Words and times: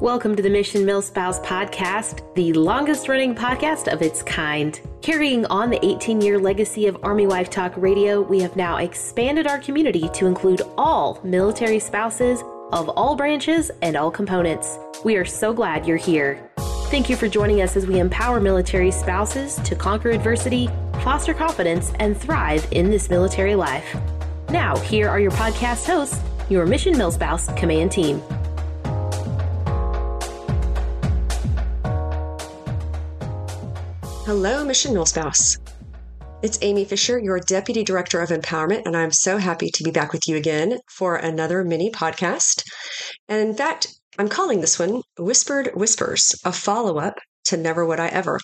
Welcome 0.00 0.34
to 0.36 0.42
the 0.42 0.48
Mission 0.48 0.86
Milspouse 0.86 1.44
Podcast, 1.44 2.34
the 2.34 2.54
longest 2.54 3.06
running 3.06 3.34
podcast 3.34 3.92
of 3.92 4.00
its 4.00 4.22
kind. 4.22 4.80
Carrying 5.02 5.44
on 5.48 5.68
the 5.68 5.84
18 5.84 6.22
year 6.22 6.38
legacy 6.38 6.86
of 6.86 6.96
Army 7.02 7.26
Wife 7.26 7.50
Talk 7.50 7.74
Radio, 7.76 8.22
we 8.22 8.40
have 8.40 8.56
now 8.56 8.78
expanded 8.78 9.46
our 9.46 9.58
community 9.58 10.08
to 10.14 10.24
include 10.24 10.62
all 10.78 11.20
military 11.22 11.78
spouses 11.78 12.40
of 12.72 12.88
all 12.88 13.14
branches 13.14 13.70
and 13.82 13.94
all 13.94 14.10
components. 14.10 14.78
We 15.04 15.16
are 15.16 15.26
so 15.26 15.52
glad 15.52 15.84
you're 15.84 15.98
here. 15.98 16.50
Thank 16.86 17.10
you 17.10 17.16
for 17.16 17.28
joining 17.28 17.60
us 17.60 17.76
as 17.76 17.86
we 17.86 17.98
empower 17.98 18.40
military 18.40 18.92
spouses 18.92 19.56
to 19.56 19.76
conquer 19.76 20.08
adversity, 20.08 20.70
foster 21.04 21.34
confidence, 21.34 21.92
and 21.98 22.16
thrive 22.16 22.66
in 22.70 22.90
this 22.90 23.10
military 23.10 23.54
life. 23.54 23.94
Now, 24.48 24.78
here 24.78 25.10
are 25.10 25.20
your 25.20 25.32
podcast 25.32 25.84
hosts, 25.84 26.18
your 26.48 26.64
Mission 26.64 26.94
Milspouse 26.94 27.54
Command 27.54 27.92
Team. 27.92 28.22
Hello, 34.30 34.64
Mission 34.64 34.94
Milspouse. 34.94 35.58
It's 36.40 36.62
Amie 36.62 36.84
Fisher, 36.84 37.18
your 37.18 37.40
Deputy 37.40 37.82
Director 37.82 38.20
of 38.20 38.28
Empowerment, 38.28 38.82
and 38.86 38.96
I'm 38.96 39.10
so 39.10 39.38
happy 39.38 39.70
to 39.72 39.82
be 39.82 39.90
back 39.90 40.12
with 40.12 40.28
you 40.28 40.36
again 40.36 40.78
for 40.88 41.16
another 41.16 41.64
mini 41.64 41.90
podcast. 41.90 42.62
And 43.28 43.40
in 43.48 43.56
fact, 43.56 43.88
I'm 44.20 44.28
calling 44.28 44.60
this 44.60 44.78
one 44.78 45.02
Whispered 45.18 45.72
Whispers, 45.74 46.40
a 46.44 46.52
follow 46.52 46.98
up 46.98 47.18
to 47.46 47.56
Never 47.56 47.84
Would 47.84 47.98
I 47.98 48.06
Ever. 48.06 48.38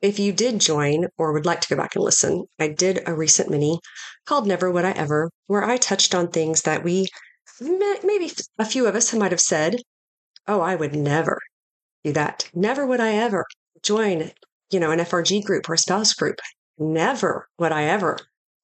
If 0.00 0.20
you 0.20 0.32
did 0.32 0.60
join 0.60 1.08
or 1.18 1.32
would 1.32 1.44
like 1.44 1.60
to 1.62 1.68
go 1.68 1.74
back 1.74 1.96
and 1.96 2.04
listen, 2.04 2.44
I 2.60 2.68
did 2.68 3.02
a 3.04 3.12
recent 3.12 3.50
mini 3.50 3.80
called 4.26 4.46
Never 4.46 4.70
Would 4.70 4.84
I 4.84 4.92
Ever, 4.92 5.28
where 5.48 5.64
I 5.64 5.76
touched 5.76 6.14
on 6.14 6.28
things 6.28 6.62
that 6.62 6.84
we, 6.84 7.08
maybe 7.60 8.30
a 8.60 8.64
few 8.64 8.86
of 8.86 8.94
us 8.94 9.12
might 9.12 9.32
have 9.32 9.40
said, 9.40 9.82
Oh, 10.46 10.60
I 10.60 10.76
would 10.76 10.94
never 10.94 11.40
do 12.04 12.12
that. 12.12 12.48
Never 12.54 12.86
would 12.86 13.00
I 13.00 13.14
ever 13.14 13.44
join 13.82 14.30
you 14.72 14.80
know, 14.80 14.90
an 14.90 14.98
FRG 14.98 15.44
group 15.44 15.68
or 15.68 15.74
a 15.74 15.78
spouse 15.78 16.14
group. 16.14 16.36
Never 16.78 17.48
would 17.58 17.72
I 17.72 17.84
ever 17.84 18.18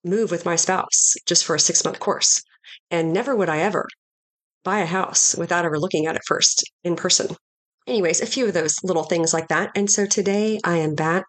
move 0.04 0.30
with 0.30 0.44
my 0.44 0.56
spouse 0.56 1.14
just 1.26 1.44
for 1.44 1.54
a 1.54 1.60
six 1.60 1.84
month 1.84 2.00
course. 2.00 2.42
And 2.90 3.12
never 3.12 3.36
would 3.36 3.48
I 3.48 3.58
ever 3.58 3.86
buy 4.64 4.80
a 4.80 4.86
house 4.86 5.34
without 5.36 5.64
ever 5.64 5.78
looking 5.78 6.06
at 6.06 6.16
it 6.16 6.22
first 6.26 6.64
in 6.84 6.96
person. 6.96 7.36
Anyways, 7.86 8.20
a 8.20 8.26
few 8.26 8.46
of 8.46 8.54
those 8.54 8.74
little 8.82 9.04
things 9.04 9.32
like 9.32 9.48
that. 9.48 9.70
And 9.74 9.90
so 9.90 10.06
today 10.06 10.58
I 10.64 10.76
am 10.76 10.94
back 10.94 11.24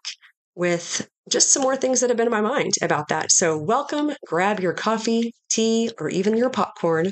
with 0.54 1.08
just 1.28 1.50
some 1.50 1.62
more 1.62 1.76
things 1.76 2.00
that 2.00 2.10
have 2.10 2.16
been 2.16 2.26
in 2.26 2.32
my 2.32 2.40
mind 2.40 2.74
about 2.82 3.08
that. 3.08 3.30
So, 3.30 3.56
welcome, 3.56 4.12
grab 4.26 4.60
your 4.60 4.72
coffee, 4.72 5.32
tea, 5.48 5.90
or 5.98 6.10
even 6.10 6.36
your 6.36 6.50
popcorn 6.50 7.10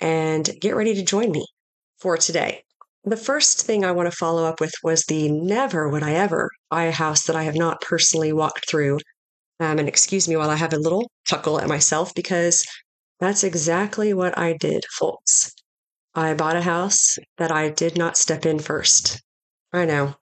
and 0.00 0.50
get 0.60 0.74
ready 0.74 0.94
to 0.94 1.02
join 1.02 1.30
me 1.30 1.46
for 1.98 2.16
today. 2.16 2.62
The 3.04 3.16
first 3.16 3.62
thing 3.62 3.82
I 3.82 3.92
want 3.92 4.10
to 4.10 4.16
follow 4.16 4.44
up 4.44 4.60
with 4.60 4.72
was 4.82 5.04
the 5.04 5.30
never 5.30 5.88
would 5.88 6.02
I 6.02 6.12
ever 6.12 6.50
buy 6.68 6.84
a 6.84 6.92
house 6.92 7.22
that 7.24 7.36
I 7.36 7.44
have 7.44 7.54
not 7.54 7.80
personally 7.80 8.32
walked 8.32 8.68
through. 8.68 8.98
Um, 9.58 9.78
and 9.78 9.88
excuse 9.88 10.28
me 10.28 10.36
while 10.36 10.50
I 10.50 10.56
have 10.56 10.74
a 10.74 10.78
little 10.78 11.10
chuckle 11.24 11.58
at 11.60 11.68
myself 11.68 12.14
because 12.14 12.66
that's 13.18 13.42
exactly 13.42 14.12
what 14.12 14.36
I 14.38 14.52
did, 14.52 14.84
folks. 14.98 15.52
I 16.14 16.34
bought 16.34 16.56
a 16.56 16.62
house 16.62 17.18
that 17.38 17.50
I 17.50 17.70
did 17.70 17.96
not 17.96 18.18
step 18.18 18.44
in 18.44 18.58
first. 18.58 19.22
I 19.72 19.86
know. 19.86 20.16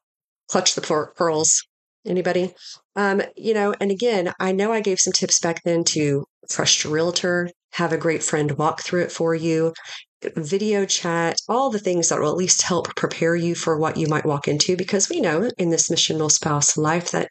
Clutch 0.49 0.75
the 0.75 1.13
pearls. 1.17 1.63
Anybody? 2.07 2.55
Um, 2.95 3.23
you 3.37 3.55
know, 3.55 3.75
and 3.81 3.91
again, 3.91 4.33
I 4.39 4.53
know 4.53 4.73
I 4.73 4.81
gave 4.81 4.99
some 5.01 5.13
tips 5.13 5.41
back 5.41 5.63
then 5.65 5.85
to 5.85 6.25
trust 6.49 6.85
your 6.85 6.93
realtor, 6.93 7.51
have 7.73 7.93
a 7.93 7.99
great 7.99 8.23
friend 8.23 8.53
walk 8.53 8.83
through 8.83 9.03
it 9.03 9.13
for 9.13 9.35
you, 9.35 9.73
video 10.37 10.85
chat, 10.85 11.37
all 11.49 11.71
the 11.71 11.79
things 11.79 12.09
that 12.09 12.21
will 12.21 12.31
at 12.31 12.37
least 12.37 12.63
help 12.63 12.95
prepare 12.97 13.37
you 13.37 13.55
for 13.55 13.79
what 13.79 13.97
you 13.97 14.07
might 14.07 14.27
walk 14.27 14.49
into. 14.49 14.77
Because 14.77 15.09
we 15.09 15.21
know 15.21 15.51
in 15.59 15.71
this 15.71 15.91
mission 15.91 16.19
milspouse 16.19 16.77
life 16.77 17.11
that 17.13 17.29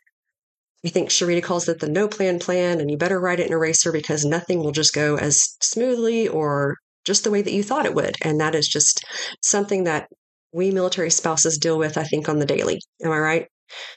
I 0.85 0.89
think 0.89 1.09
Sharita 1.09 1.43
calls 1.43 1.67
it 1.67 1.79
the 1.79 1.89
no 1.89 2.07
plan 2.07 2.39
plan, 2.39 2.79
and 2.79 2.89
you 2.89 2.97
better 2.97 3.19
write 3.19 3.39
it 3.39 3.47
in 3.47 3.53
eraser 3.53 3.91
because 3.91 4.23
nothing 4.23 4.59
will 4.59 4.71
just 4.71 4.93
go 4.93 5.17
as 5.17 5.55
smoothly 5.61 6.27
or 6.27 6.77
just 7.03 7.23
the 7.23 7.31
way 7.31 7.41
that 7.41 7.53
you 7.53 7.63
thought 7.63 7.85
it 7.85 7.95
would. 7.95 8.15
And 8.21 8.39
that 8.39 8.55
is 8.55 8.67
just 8.67 9.03
something 9.41 9.85
that 9.85 10.07
we 10.53 10.71
military 10.71 11.09
spouses 11.09 11.57
deal 11.57 11.77
with, 11.77 11.97
I 11.97 12.03
think, 12.03 12.29
on 12.29 12.39
the 12.39 12.45
daily. 12.45 12.79
Am 13.03 13.11
I 13.11 13.19
right? 13.19 13.47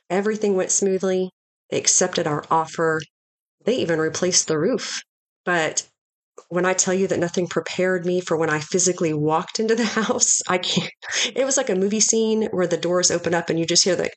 Everything 0.08 0.56
went 0.56 0.70
smoothly. 0.70 1.30
They 1.70 1.78
accepted 1.78 2.26
our 2.26 2.44
offer. 2.50 3.00
They 3.64 3.76
even 3.76 3.98
replaced 3.98 4.48
the 4.48 4.58
roof. 4.58 5.02
But 5.44 5.86
when 6.48 6.64
I 6.64 6.72
tell 6.72 6.94
you 6.94 7.06
that 7.08 7.18
nothing 7.18 7.46
prepared 7.46 8.06
me 8.06 8.20
for 8.20 8.36
when 8.36 8.50
I 8.50 8.60
physically 8.60 9.12
walked 9.12 9.60
into 9.60 9.74
the 9.74 9.84
house, 10.00 10.40
I 10.48 10.58
can't. 10.58 10.92
It 11.34 11.44
was 11.44 11.56
like 11.56 11.70
a 11.70 11.76
movie 11.76 12.00
scene 12.00 12.48
where 12.50 12.66
the 12.66 12.76
doors 12.76 13.10
open 13.10 13.34
up 13.34 13.50
and 13.50 13.58
you 13.58 13.66
just 13.66 13.84
hear 13.84 13.96
the 13.96 14.10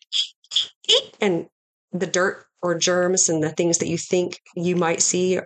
and 1.21 1.47
the 1.91 2.07
dirt 2.07 2.45
or 2.61 2.77
germs 2.77 3.29
and 3.29 3.43
the 3.43 3.51
things 3.51 3.77
that 3.79 3.87
you 3.87 3.97
think 3.97 4.39
you 4.55 4.75
might 4.75 5.01
see, 5.01 5.39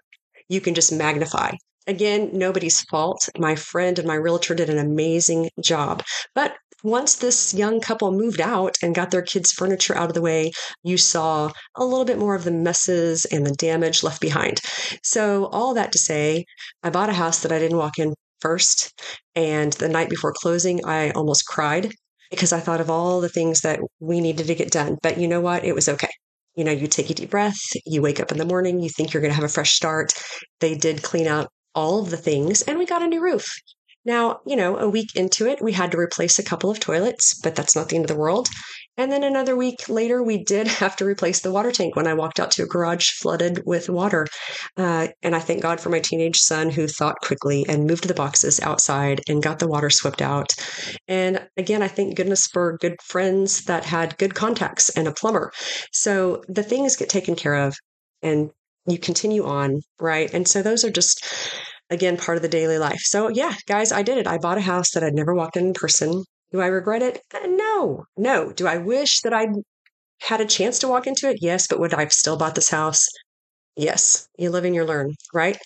you 0.50 0.62
can 0.62 0.76
just 0.76 0.92
magnify. 0.92 1.52
Again, 1.88 2.32
nobody's 2.34 2.82
fault. 2.82 3.30
My 3.38 3.56
friend 3.56 3.98
and 3.98 4.08
my 4.08 4.16
realtor 4.16 4.54
did 4.54 4.70
an 4.70 4.78
amazing 4.78 5.50
job. 5.64 6.04
But 6.36 6.56
once 6.84 7.16
this 7.16 7.54
young 7.54 7.80
couple 7.80 8.12
moved 8.12 8.42
out 8.42 8.78
and 8.82 8.96
got 8.96 9.12
their 9.12 9.22
kids' 9.22 9.52
furniture 9.52 9.96
out 9.96 10.10
of 10.10 10.14
the 10.14 10.22
way, 10.22 10.52
you 10.84 10.98
saw 10.98 11.52
a 11.76 11.86
little 11.86 12.06
bit 12.06 12.20
more 12.20 12.36
of 12.36 12.44
the 12.44 12.52
messes 12.52 13.26
and 13.26 13.46
the 13.46 13.56
damage 13.56 14.04
left 14.04 14.22
behind. 14.22 14.60
So, 15.04 15.46
all 15.48 15.74
that 15.74 15.92
to 15.92 15.98
say, 15.98 16.46
I 16.84 16.90
bought 16.90 17.10
a 17.10 17.14
house 17.14 17.42
that 17.42 17.52
I 17.52 17.60
didn't 17.60 17.78
walk 17.78 17.98
in 17.98 18.14
first. 18.40 18.94
And 19.36 19.74
the 19.74 19.90
night 19.90 20.10
before 20.10 20.34
closing, 20.34 20.86
I 20.86 21.12
almost 21.12 21.46
cried 21.48 21.94
because 22.30 22.54
I 22.54 22.60
thought 22.60 22.82
of 22.82 22.90
all 22.90 23.22
the 23.22 23.30
things 23.30 23.62
that 23.62 23.80
we 24.00 24.20
needed 24.20 24.48
to 24.48 24.56
get 24.56 24.72
done. 24.72 24.98
But 25.02 25.18
you 25.18 25.28
know 25.28 25.42
what? 25.42 25.64
It 25.64 25.74
was 25.74 25.90
okay. 25.90 26.10
You 26.56 26.64
know, 26.64 26.72
you 26.72 26.88
take 26.88 27.10
a 27.10 27.14
deep 27.14 27.30
breath, 27.30 27.58
you 27.86 28.02
wake 28.02 28.20
up 28.20 28.32
in 28.32 28.38
the 28.38 28.46
morning, 28.46 28.82
you 28.82 28.90
think 28.90 29.14
you're 29.14 29.22
going 29.22 29.32
to 29.32 29.36
have 29.36 29.44
a 29.44 29.50
fresh 29.50 29.74
start. 29.74 30.14
They 30.60 30.76
did 30.76 31.04
clean 31.04 31.28
out 31.28 31.50
all 31.76 32.02
of 32.02 32.10
the 32.10 32.18
things, 32.18 32.64
and 32.64 32.80
we 32.80 32.86
got 32.88 33.04
a 33.04 33.08
new 33.08 33.22
roof. 33.22 33.48
Now, 34.08 34.40
you 34.46 34.56
know, 34.56 34.78
a 34.78 34.88
week 34.88 35.18
into 35.18 35.48
it, 35.48 35.62
we 35.62 35.74
had 35.74 35.92
to 35.92 36.00
replace 36.00 36.40
a 36.40 36.44
couple 36.44 36.72
of 36.72 36.80
toilets, 36.80 37.38
but 37.44 37.56
that's 37.56 37.76
not 37.76 37.90
the 37.90 37.98
end 37.98 38.06
of 38.06 38.08
the 38.10 38.16
world. 38.16 38.48
And 38.96 39.12
then 39.12 39.22
another 39.22 39.58
week 39.58 39.90
later, 39.90 40.24
we 40.24 40.46
did 40.46 40.68
have 40.80 40.96
to 40.96 41.06
replace 41.06 41.42
the 41.42 41.52
water 41.52 41.74
tank 41.74 41.98
when 41.98 42.08
I 42.08 42.14
walked 42.14 42.40
out 42.40 42.52
to 42.52 42.64
a 42.64 42.68
garage 42.68 43.10
flooded 43.12 43.64
with 43.66 43.90
water. 43.90 44.26
Uh, 44.78 45.10
and 45.22 45.36
I 45.36 45.40
thank 45.40 45.62
God 45.62 45.82
for 45.82 45.90
my 45.90 46.00
teenage 46.00 46.38
son 46.38 46.70
who 46.70 46.88
thought 46.88 47.20
quickly 47.22 47.66
and 47.68 47.86
moved 47.86 48.08
the 48.08 48.14
boxes 48.14 48.62
outside 48.62 49.20
and 49.28 49.44
got 49.44 49.60
the 49.60 49.68
water 49.68 49.90
swept 49.90 50.22
out. 50.22 50.54
And 51.10 51.46
again, 51.58 51.84
I 51.84 51.90
thank 51.90 52.16
goodness 52.16 52.48
for 52.48 52.78
good 52.78 52.96
friends 53.04 53.66
that 53.66 53.84
had 53.84 54.18
good 54.18 54.36
contacts 54.36 54.88
and 54.88 55.10
a 55.10 55.14
plumber. 55.14 55.52
So 55.92 56.46
the 56.48 56.64
things 56.64 56.96
get 56.96 57.10
taken 57.10 57.36
care 57.36 57.56
of 57.56 57.76
and 58.24 58.52
you 58.88 58.98
continue 58.98 59.44
on, 59.46 59.82
right? 60.00 60.34
And 60.34 60.48
so 60.48 60.62
those 60.62 60.86
are 60.86 60.90
just 60.90 61.26
again, 61.90 62.18
part 62.18 62.38
of 62.38 62.42
the 62.42 62.50
daily 62.50 62.78
life. 62.78 63.02
So, 63.02 63.30
yeah, 63.30 63.56
guys, 63.68 63.92
I 63.92 64.02
did 64.02 64.18
it. 64.18 64.28
I 64.28 64.38
bought 64.38 64.58
a 64.58 64.62
house 64.62 64.92
that 64.92 65.04
I'd 65.04 65.14
never 65.14 65.34
walked 65.34 65.58
in 65.58 65.68
in 65.68 65.74
person. 65.74 66.24
Do 66.52 66.62
I 66.62 66.68
regret 66.68 67.02
it? 67.02 67.22
Uh, 67.34 67.48
no, 67.48 68.06
no. 68.18 68.52
Do 68.52 68.68
I 68.68 68.78
wish 68.78 69.22
that 69.22 69.34
I'd 69.34 69.54
had 70.22 70.42
a 70.42 70.46
chance 70.46 70.80
to 70.80 70.88
walk 70.88 71.08
into 71.08 71.30
it? 71.30 71.40
Yes, 71.42 71.68
but 71.68 71.80
would 71.80 71.94
I 71.94 72.02
have 72.02 72.14
still 72.14 72.38
bought 72.38 72.56
this 72.56 72.70
house? 72.70 73.08
Yes. 73.76 74.28
You 74.38 74.50
live 74.50 74.66
and 74.66 74.76
you 74.76 74.84
learn, 74.84 75.14
right? 75.34 75.58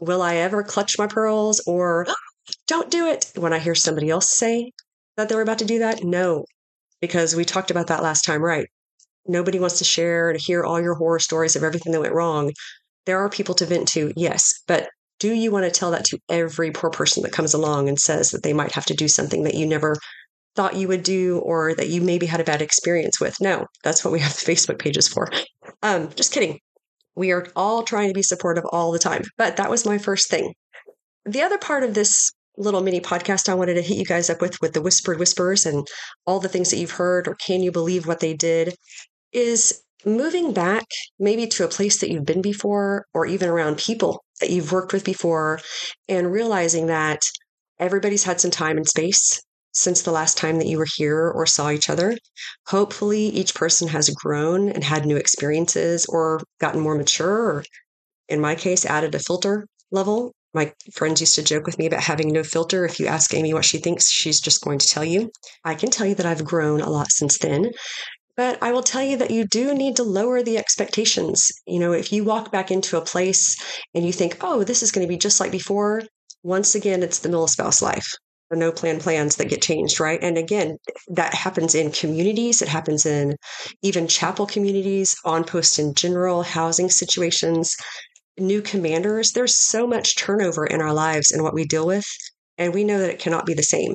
Will 0.00 0.22
I 0.22 0.36
ever 0.36 0.62
clutch 0.62 0.98
my 0.98 1.06
pearls 1.06 1.60
or 1.66 2.06
don't 2.66 2.90
do 2.90 3.06
it 3.06 3.30
when 3.36 3.52
I 3.52 3.58
hear 3.58 3.74
somebody 3.74 4.10
else 4.10 4.30
say 4.30 4.72
that 5.16 5.28
they 5.28 5.34
were 5.34 5.42
about 5.42 5.58
to 5.58 5.64
do 5.64 5.80
that? 5.80 6.02
No, 6.04 6.44
because 7.00 7.36
we 7.36 7.44
talked 7.44 7.70
about 7.70 7.88
that 7.88 8.02
last 8.02 8.22
time, 8.24 8.42
right? 8.42 8.66
Nobody 9.26 9.58
wants 9.58 9.78
to 9.78 9.84
share 9.84 10.32
to 10.32 10.38
hear 10.38 10.64
all 10.64 10.80
your 10.80 10.94
horror 10.94 11.18
stories 11.18 11.56
of 11.56 11.62
everything 11.62 11.92
that 11.92 12.00
went 12.00 12.14
wrong. 12.14 12.52
There 13.04 13.18
are 13.18 13.28
people 13.28 13.54
to 13.56 13.66
vent 13.66 13.88
to, 13.88 14.12
yes, 14.16 14.54
but 14.66 14.88
do 15.18 15.32
you 15.32 15.50
want 15.50 15.64
to 15.64 15.70
tell 15.70 15.90
that 15.90 16.04
to 16.06 16.18
every 16.28 16.70
poor 16.70 16.90
person 16.90 17.22
that 17.22 17.32
comes 17.32 17.54
along 17.54 17.88
and 17.88 17.98
says 17.98 18.30
that 18.30 18.42
they 18.42 18.52
might 18.52 18.72
have 18.72 18.86
to 18.86 18.94
do 18.94 19.08
something 19.08 19.44
that 19.44 19.54
you 19.54 19.66
never 19.66 19.96
thought 20.54 20.76
you 20.76 20.88
would 20.88 21.02
do 21.02 21.38
or 21.38 21.74
that 21.74 21.88
you 21.88 22.00
maybe 22.00 22.26
had 22.26 22.40
a 22.40 22.44
bad 22.44 22.62
experience 22.62 23.20
with? 23.20 23.36
No, 23.40 23.66
that's 23.82 24.04
what 24.04 24.12
we 24.12 24.20
have 24.20 24.32
the 24.34 24.52
Facebook 24.52 24.78
pages 24.78 25.08
for. 25.08 25.28
Um, 25.82 26.10
just 26.14 26.32
kidding. 26.32 26.58
We 27.14 27.32
are 27.32 27.46
all 27.56 27.82
trying 27.82 28.08
to 28.08 28.14
be 28.14 28.22
supportive 28.22 28.64
all 28.72 28.92
the 28.92 28.98
time. 28.98 29.22
But 29.36 29.56
that 29.56 29.70
was 29.70 29.86
my 29.86 29.98
first 29.98 30.30
thing. 30.30 30.54
The 31.24 31.42
other 31.42 31.58
part 31.58 31.82
of 31.82 31.94
this 31.94 32.30
little 32.56 32.80
mini 32.80 33.00
podcast 33.00 33.48
I 33.48 33.54
wanted 33.54 33.74
to 33.74 33.82
hit 33.82 33.98
you 33.98 34.04
guys 34.04 34.30
up 34.30 34.40
with, 34.40 34.60
with 34.60 34.72
the 34.72 34.82
whispered 34.82 35.18
whispers 35.18 35.66
and 35.66 35.86
all 36.26 36.40
the 36.40 36.48
things 36.48 36.70
that 36.70 36.78
you've 36.78 36.92
heard, 36.92 37.28
or 37.28 37.34
can 37.36 37.62
you 37.62 37.70
believe 37.70 38.06
what 38.06 38.20
they 38.20 38.34
did, 38.34 38.74
is 39.32 39.82
moving 40.04 40.52
back 40.52 40.84
maybe 41.18 41.46
to 41.46 41.64
a 41.64 41.68
place 41.68 42.00
that 42.00 42.10
you've 42.10 42.24
been 42.24 42.42
before 42.42 43.04
or 43.14 43.26
even 43.26 43.48
around 43.48 43.78
people 43.78 44.22
that 44.40 44.50
you've 44.50 44.72
worked 44.72 44.92
with 44.92 45.04
before 45.04 45.60
and 46.08 46.32
realizing 46.32 46.86
that 46.86 47.20
everybody's 47.78 48.24
had 48.24 48.40
some 48.40 48.50
time 48.50 48.76
and 48.76 48.86
space 48.86 49.40
since 49.72 50.02
the 50.02 50.10
last 50.10 50.36
time 50.36 50.58
that 50.58 50.66
you 50.66 50.78
were 50.78 50.86
here 50.96 51.30
or 51.30 51.46
saw 51.46 51.70
each 51.70 51.88
other. 51.88 52.16
Hopefully, 52.66 53.26
each 53.28 53.54
person 53.54 53.88
has 53.88 54.10
grown 54.10 54.68
and 54.70 54.82
had 54.82 55.06
new 55.06 55.16
experiences 55.16 56.04
or 56.06 56.40
gotten 56.60 56.80
more 56.80 56.96
mature, 56.96 57.44
or 57.50 57.64
in 58.28 58.40
my 58.40 58.54
case, 58.54 58.84
added 58.84 59.14
a 59.14 59.18
filter 59.20 59.66
level 59.90 60.32
My 60.54 60.72
friends 60.92 61.20
used 61.20 61.34
to 61.34 61.42
joke 61.42 61.66
with 61.66 61.78
me 61.78 61.86
about 61.86 62.02
having 62.02 62.32
no 62.32 62.42
filter. 62.42 62.84
If 62.84 62.98
you 62.98 63.06
ask 63.06 63.32
Amie 63.34 63.52
what 63.54 63.64
she 63.66 63.78
thinks, 63.78 64.10
she's 64.10 64.40
just 64.40 64.62
going 64.64 64.78
to 64.78 64.88
tell 64.88 65.04
you. 65.04 65.30
I 65.64 65.74
can 65.74 65.90
tell 65.90 66.06
you 66.06 66.14
that 66.16 66.26
I've 66.26 66.44
grown 66.44 66.80
a 66.80 66.90
lot 66.90 67.10
since 67.10 67.38
then. 67.38 67.70
But 68.38 68.62
I 68.62 68.70
will 68.70 68.84
tell 68.84 69.02
you 69.02 69.16
that 69.16 69.32
you 69.32 69.44
do 69.44 69.74
need 69.74 69.96
to 69.96 70.04
lower 70.04 70.44
the 70.44 70.58
expectations. 70.58 71.50
You 71.66 71.80
know, 71.80 71.92
if 71.92 72.12
you 72.12 72.22
walk 72.22 72.52
back 72.52 72.70
into 72.70 72.96
a 72.96 73.04
place 73.04 73.56
and 73.94 74.06
you 74.06 74.12
think, 74.12 74.36
oh, 74.40 74.62
this 74.62 74.80
is 74.80 74.92
going 74.92 75.04
to 75.04 75.12
be 75.12 75.18
just 75.18 75.40
like 75.40 75.50
before, 75.50 76.04
once 76.44 76.76
again, 76.76 77.02
it's 77.02 77.18
the 77.18 77.28
millispouse 77.28 77.82
life 77.82 78.06
the 78.50 78.56
no 78.56 78.72
plan 78.72 78.98
plans 78.98 79.36
that 79.36 79.48
get 79.50 79.60
changed, 79.60 80.00
right? 80.00 80.20
And 80.22 80.38
again, 80.38 80.78
that 81.08 81.34
happens 81.34 81.74
in 81.74 81.90
communities, 81.90 82.62
it 82.62 82.68
happens 82.68 83.04
in 83.04 83.36
even 83.82 84.08
chapel 84.08 84.46
communities, 84.46 85.14
on 85.24 85.44
post 85.44 85.78
in 85.78 85.92
general, 85.94 86.42
housing 86.42 86.88
situations, 86.88 87.76
new 88.38 88.62
commanders. 88.62 89.32
There's 89.32 89.54
so 89.54 89.86
much 89.86 90.16
turnover 90.16 90.64
in 90.64 90.80
our 90.80 90.94
lives 90.94 91.30
and 91.30 91.42
what 91.42 91.52
we 91.52 91.66
deal 91.66 91.86
with, 91.86 92.06
and 92.56 92.72
we 92.72 92.84
know 92.84 93.00
that 93.00 93.10
it 93.10 93.18
cannot 93.18 93.44
be 93.44 93.52
the 93.52 93.62
same. 93.62 93.94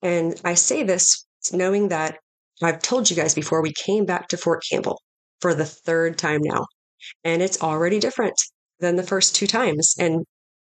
And 0.00 0.40
I 0.44 0.54
say 0.54 0.82
this 0.82 1.26
knowing 1.52 1.88
that 1.88 2.16
I've 2.62 2.82
told 2.82 3.10
you 3.10 3.16
guys 3.16 3.34
before, 3.34 3.62
we 3.62 3.72
came 3.72 4.04
back 4.04 4.28
to 4.28 4.36
Fort 4.36 4.62
Campbell 4.70 5.00
for 5.40 5.54
the 5.54 5.66
third 5.66 6.18
time 6.18 6.40
now, 6.42 6.66
and 7.24 7.42
it's 7.42 7.62
already 7.62 7.98
different 7.98 8.34
than 8.80 8.96
the 8.96 9.02
first 9.02 9.34
two 9.34 9.46
times. 9.46 9.94
And 9.98 10.24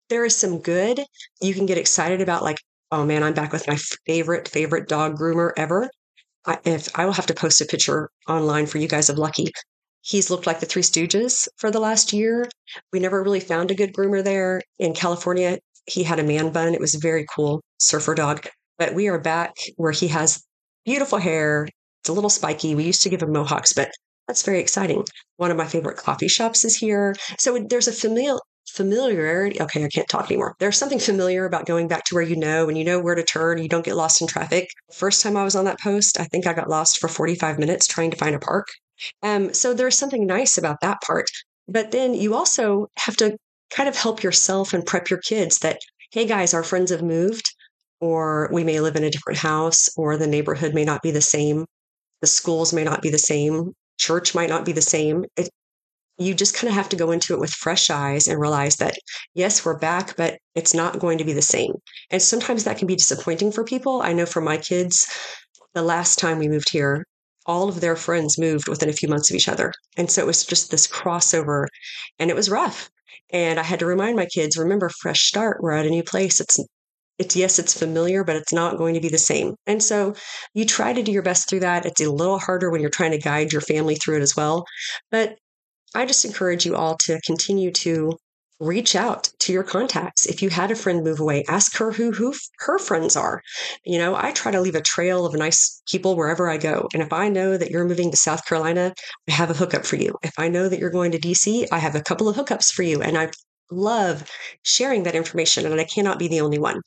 there 0.08 0.24
is 0.24 0.36
some 0.36 0.60
good 0.60 1.00
you 1.40 1.54
can 1.54 1.66
get 1.66 1.78
excited 1.78 2.20
about, 2.20 2.42
like 2.42 2.58
oh 2.94 3.04
man, 3.04 3.24
I'm 3.24 3.34
back 3.34 3.52
with 3.52 3.66
my 3.66 3.76
favorite, 4.06 4.48
favorite 4.48 4.88
dog 4.88 5.18
groomer 5.18 5.52
ever. 5.56 5.90
I, 6.46 6.58
if 6.64 6.88
I 6.96 7.04
will 7.06 7.12
have 7.12 7.26
to 7.26 7.34
post 7.34 7.60
a 7.60 7.64
picture 7.64 8.08
online 8.28 8.66
for 8.66 8.78
you 8.78 8.86
guys 8.86 9.08
of 9.08 9.18
Lucky. 9.18 9.48
He's 10.02 10.30
looked 10.30 10.46
like 10.46 10.60
the 10.60 10.66
Three 10.66 10.82
Stooges 10.82 11.48
for 11.56 11.70
the 11.70 11.80
last 11.80 12.12
year. 12.12 12.48
We 12.92 13.00
never 13.00 13.22
really 13.22 13.40
found 13.40 13.70
a 13.70 13.74
good 13.74 13.94
groomer 13.94 14.22
there 14.22 14.60
in 14.78 14.94
California. 14.94 15.58
He 15.86 16.04
had 16.04 16.20
a 16.20 16.22
man 16.22 16.50
bun. 16.52 16.74
It 16.74 16.80
was 16.80 16.94
a 16.94 17.00
very 17.00 17.26
cool, 17.34 17.62
surfer 17.78 18.14
dog. 18.14 18.46
But 18.78 18.94
we 18.94 19.08
are 19.08 19.18
back 19.18 19.54
where 19.76 19.92
he 19.92 20.08
has 20.08 20.44
beautiful 20.84 21.18
hair. 21.18 21.68
It's 22.02 22.08
a 22.08 22.12
little 22.12 22.30
spiky. 22.30 22.74
We 22.74 22.84
used 22.84 23.02
to 23.02 23.08
give 23.08 23.22
him 23.22 23.32
mohawks, 23.32 23.72
but 23.72 23.90
that's 24.28 24.42
very 24.42 24.60
exciting. 24.60 25.04
One 25.36 25.50
of 25.50 25.56
my 25.56 25.66
favorite 25.66 25.96
coffee 25.96 26.28
shops 26.28 26.64
is 26.64 26.76
here. 26.76 27.14
So 27.38 27.58
there's 27.68 27.88
a 27.88 27.92
familial 27.92 28.40
familiarity. 28.68 29.60
Okay, 29.60 29.84
I 29.84 29.88
can't 29.88 30.08
talk 30.08 30.30
anymore. 30.30 30.56
There's 30.58 30.78
something 30.78 30.98
familiar 30.98 31.44
about 31.44 31.66
going 31.66 31.86
back 31.86 32.04
to 32.04 32.14
where 32.14 32.24
you 32.24 32.36
know 32.36 32.68
and 32.68 32.76
you 32.76 32.84
know 32.84 32.98
where 32.98 33.14
to 33.14 33.22
turn. 33.22 33.62
You 33.62 33.68
don't 33.68 33.84
get 33.84 33.96
lost 33.96 34.20
in 34.20 34.26
traffic. 34.26 34.68
First 34.92 35.22
time 35.22 35.36
I 35.36 35.44
was 35.44 35.54
on 35.54 35.66
that 35.66 35.80
post, 35.80 36.18
I 36.18 36.24
think 36.24 36.46
I 36.46 36.54
got 36.54 36.68
lost 36.68 36.98
for 36.98 37.08
45 37.08 37.58
minutes 37.58 37.86
trying 37.86 38.10
to 38.10 38.16
find 38.16 38.34
a 38.34 38.38
park. 38.38 38.66
Um, 39.22 39.52
so 39.52 39.74
there's 39.74 39.98
something 39.98 40.26
nice 40.26 40.56
about 40.56 40.80
that 40.80 40.98
part. 41.02 41.26
But 41.68 41.90
then 41.90 42.14
you 42.14 42.34
also 42.34 42.88
have 42.98 43.16
to 43.18 43.36
kind 43.70 43.88
of 43.88 43.96
help 43.96 44.22
yourself 44.22 44.72
and 44.72 44.84
prep 44.84 45.10
your 45.10 45.20
kids 45.20 45.58
that, 45.58 45.78
hey 46.12 46.26
guys, 46.26 46.54
our 46.54 46.62
friends 46.62 46.90
have 46.90 47.02
moved, 47.02 47.53
or 48.00 48.48
we 48.52 48.64
may 48.64 48.80
live 48.80 48.96
in 48.96 49.04
a 49.04 49.10
different 49.10 49.38
house, 49.38 49.88
or 49.96 50.16
the 50.16 50.26
neighborhood 50.26 50.74
may 50.74 50.84
not 50.84 51.02
be 51.02 51.10
the 51.10 51.20
same. 51.20 51.64
The 52.20 52.26
schools 52.26 52.72
may 52.72 52.84
not 52.84 53.02
be 53.02 53.10
the 53.10 53.18
same. 53.18 53.72
Church 53.98 54.34
might 54.34 54.48
not 54.48 54.64
be 54.64 54.72
the 54.72 54.82
same. 54.82 55.24
It, 55.36 55.48
you 56.18 56.34
just 56.34 56.54
kind 56.54 56.68
of 56.68 56.74
have 56.74 56.88
to 56.90 56.96
go 56.96 57.10
into 57.10 57.34
it 57.34 57.40
with 57.40 57.50
fresh 57.50 57.90
eyes 57.90 58.28
and 58.28 58.40
realize 58.40 58.76
that, 58.76 58.94
yes, 59.34 59.64
we're 59.64 59.78
back, 59.78 60.16
but 60.16 60.38
it's 60.54 60.74
not 60.74 61.00
going 61.00 61.18
to 61.18 61.24
be 61.24 61.32
the 61.32 61.42
same. 61.42 61.72
And 62.10 62.22
sometimes 62.22 62.64
that 62.64 62.78
can 62.78 62.86
be 62.86 62.96
disappointing 62.96 63.50
for 63.50 63.64
people. 63.64 64.00
I 64.02 64.12
know 64.12 64.26
for 64.26 64.40
my 64.40 64.56
kids, 64.56 65.06
the 65.74 65.82
last 65.82 66.18
time 66.18 66.38
we 66.38 66.48
moved 66.48 66.70
here, 66.70 67.04
all 67.46 67.68
of 67.68 67.80
their 67.80 67.96
friends 67.96 68.38
moved 68.38 68.68
within 68.68 68.88
a 68.88 68.92
few 68.92 69.08
months 69.08 69.30
of 69.30 69.36
each 69.36 69.48
other. 69.48 69.72
And 69.96 70.10
so 70.10 70.22
it 70.22 70.26
was 70.26 70.44
just 70.44 70.70
this 70.70 70.86
crossover 70.86 71.66
and 72.18 72.30
it 72.30 72.36
was 72.36 72.48
rough. 72.48 72.88
And 73.30 73.58
I 73.58 73.64
had 73.64 73.80
to 73.80 73.86
remind 73.86 74.16
my 74.16 74.26
kids, 74.26 74.56
remember, 74.56 74.88
fresh 74.88 75.24
start. 75.24 75.58
We're 75.60 75.72
at 75.72 75.86
a 75.86 75.90
new 75.90 76.04
place. 76.04 76.40
It's 76.40 76.58
it's 77.18 77.36
yes, 77.36 77.58
it's 77.58 77.78
familiar, 77.78 78.24
but 78.24 78.36
it's 78.36 78.52
not 78.52 78.78
going 78.78 78.94
to 78.94 79.00
be 79.00 79.08
the 79.08 79.18
same. 79.18 79.54
And 79.66 79.82
so 79.82 80.14
you 80.52 80.64
try 80.64 80.92
to 80.92 81.02
do 81.02 81.12
your 81.12 81.22
best 81.22 81.48
through 81.48 81.60
that. 81.60 81.86
It's 81.86 82.00
a 82.00 82.10
little 82.10 82.38
harder 82.38 82.70
when 82.70 82.80
you're 82.80 82.90
trying 82.90 83.12
to 83.12 83.18
guide 83.18 83.52
your 83.52 83.60
family 83.60 83.94
through 83.94 84.18
it 84.18 84.22
as 84.22 84.36
well. 84.36 84.64
But 85.10 85.36
I 85.94 86.06
just 86.06 86.24
encourage 86.24 86.66
you 86.66 86.74
all 86.74 86.96
to 87.02 87.20
continue 87.24 87.70
to 87.72 88.16
reach 88.60 88.96
out 88.96 89.30
to 89.40 89.52
your 89.52 89.62
contacts. 89.62 90.26
If 90.26 90.42
you 90.42 90.48
had 90.48 90.70
a 90.70 90.76
friend 90.76 91.04
move 91.04 91.20
away, 91.20 91.44
ask 91.48 91.76
her 91.78 91.92
who, 91.92 92.12
who 92.12 92.34
her 92.60 92.78
friends 92.78 93.16
are. 93.16 93.42
You 93.84 93.98
know, 93.98 94.16
I 94.16 94.32
try 94.32 94.52
to 94.52 94.60
leave 94.60 94.74
a 94.74 94.80
trail 94.80 95.26
of 95.26 95.34
nice 95.34 95.82
people 95.90 96.16
wherever 96.16 96.48
I 96.48 96.56
go. 96.56 96.88
And 96.94 97.02
if 97.02 97.12
I 97.12 97.28
know 97.28 97.56
that 97.56 97.70
you're 97.70 97.84
moving 97.84 98.10
to 98.10 98.16
South 98.16 98.46
Carolina, 98.46 98.94
I 99.28 99.32
have 99.32 99.50
a 99.50 99.54
hookup 99.54 99.84
for 99.84 99.96
you. 99.96 100.16
If 100.22 100.32
I 100.38 100.48
know 100.48 100.68
that 100.68 100.78
you're 100.78 100.90
going 100.90 101.12
to 101.12 101.18
DC, 101.18 101.66
I 101.70 101.78
have 101.78 101.94
a 101.94 102.02
couple 102.02 102.28
of 102.28 102.36
hookups 102.36 102.72
for 102.72 102.82
you. 102.82 103.02
And 103.02 103.18
I 103.18 103.30
love 103.74 104.28
sharing 104.64 105.02
that 105.04 105.14
information 105.14 105.66
and 105.66 105.80
I 105.80 105.84
cannot 105.84 106.18
be 106.18 106.28
the 106.28 106.40
only 106.40 106.58
one. 106.58 106.80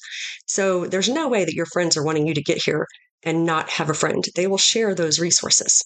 So 0.47 0.85
there's 0.85 1.09
no 1.09 1.27
way 1.27 1.45
that 1.45 1.53
your 1.53 1.65
friends 1.67 1.97
are 1.97 2.03
wanting 2.03 2.27
you 2.27 2.33
to 2.33 2.41
get 2.41 2.63
here 2.63 2.87
and 3.23 3.45
not 3.45 3.69
have 3.71 3.89
a 3.89 3.93
friend. 3.93 4.23
They 4.35 4.47
will 4.47 4.57
share 4.57 4.95
those 4.95 5.19
resources 5.19 5.83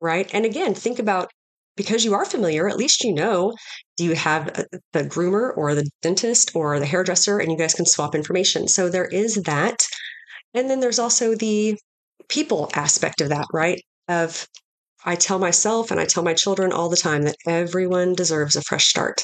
right? 0.00 0.32
And 0.34 0.44
again, 0.44 0.74
think 0.74 0.98
about 0.98 1.30
because 1.76 2.04
you 2.04 2.14
are 2.14 2.24
familiar, 2.24 2.68
at 2.68 2.76
least 2.76 3.02
you 3.02 3.12
know 3.12 3.54
do 3.96 4.04
you 4.04 4.14
have 4.14 4.48
uh, 4.56 4.64
the 4.92 5.02
groomer 5.04 5.56
or 5.56 5.74
the 5.74 5.88
dentist 6.02 6.54
or 6.54 6.78
the 6.78 6.86
hairdresser, 6.86 7.38
and 7.38 7.50
you 7.50 7.58
guys 7.58 7.74
can 7.74 7.86
swap 7.86 8.14
information. 8.14 8.68
So 8.68 8.88
there 8.88 9.06
is 9.06 9.36
that. 9.44 9.76
And 10.54 10.70
then 10.70 10.80
there's 10.80 10.98
also 10.98 11.34
the 11.34 11.76
people 12.28 12.70
aspect 12.74 13.20
of 13.20 13.30
that, 13.30 13.46
right? 13.52 13.80
Of 14.08 14.46
I 15.04 15.16
tell 15.16 15.38
myself 15.38 15.90
and 15.90 16.00
I 16.00 16.06
tell 16.06 16.22
my 16.24 16.34
children 16.34 16.72
all 16.72 16.88
the 16.88 16.96
time 16.96 17.22
that 17.22 17.36
everyone 17.46 18.14
deserves 18.14 18.56
a 18.56 18.62
fresh 18.62 18.86
start. 18.86 19.22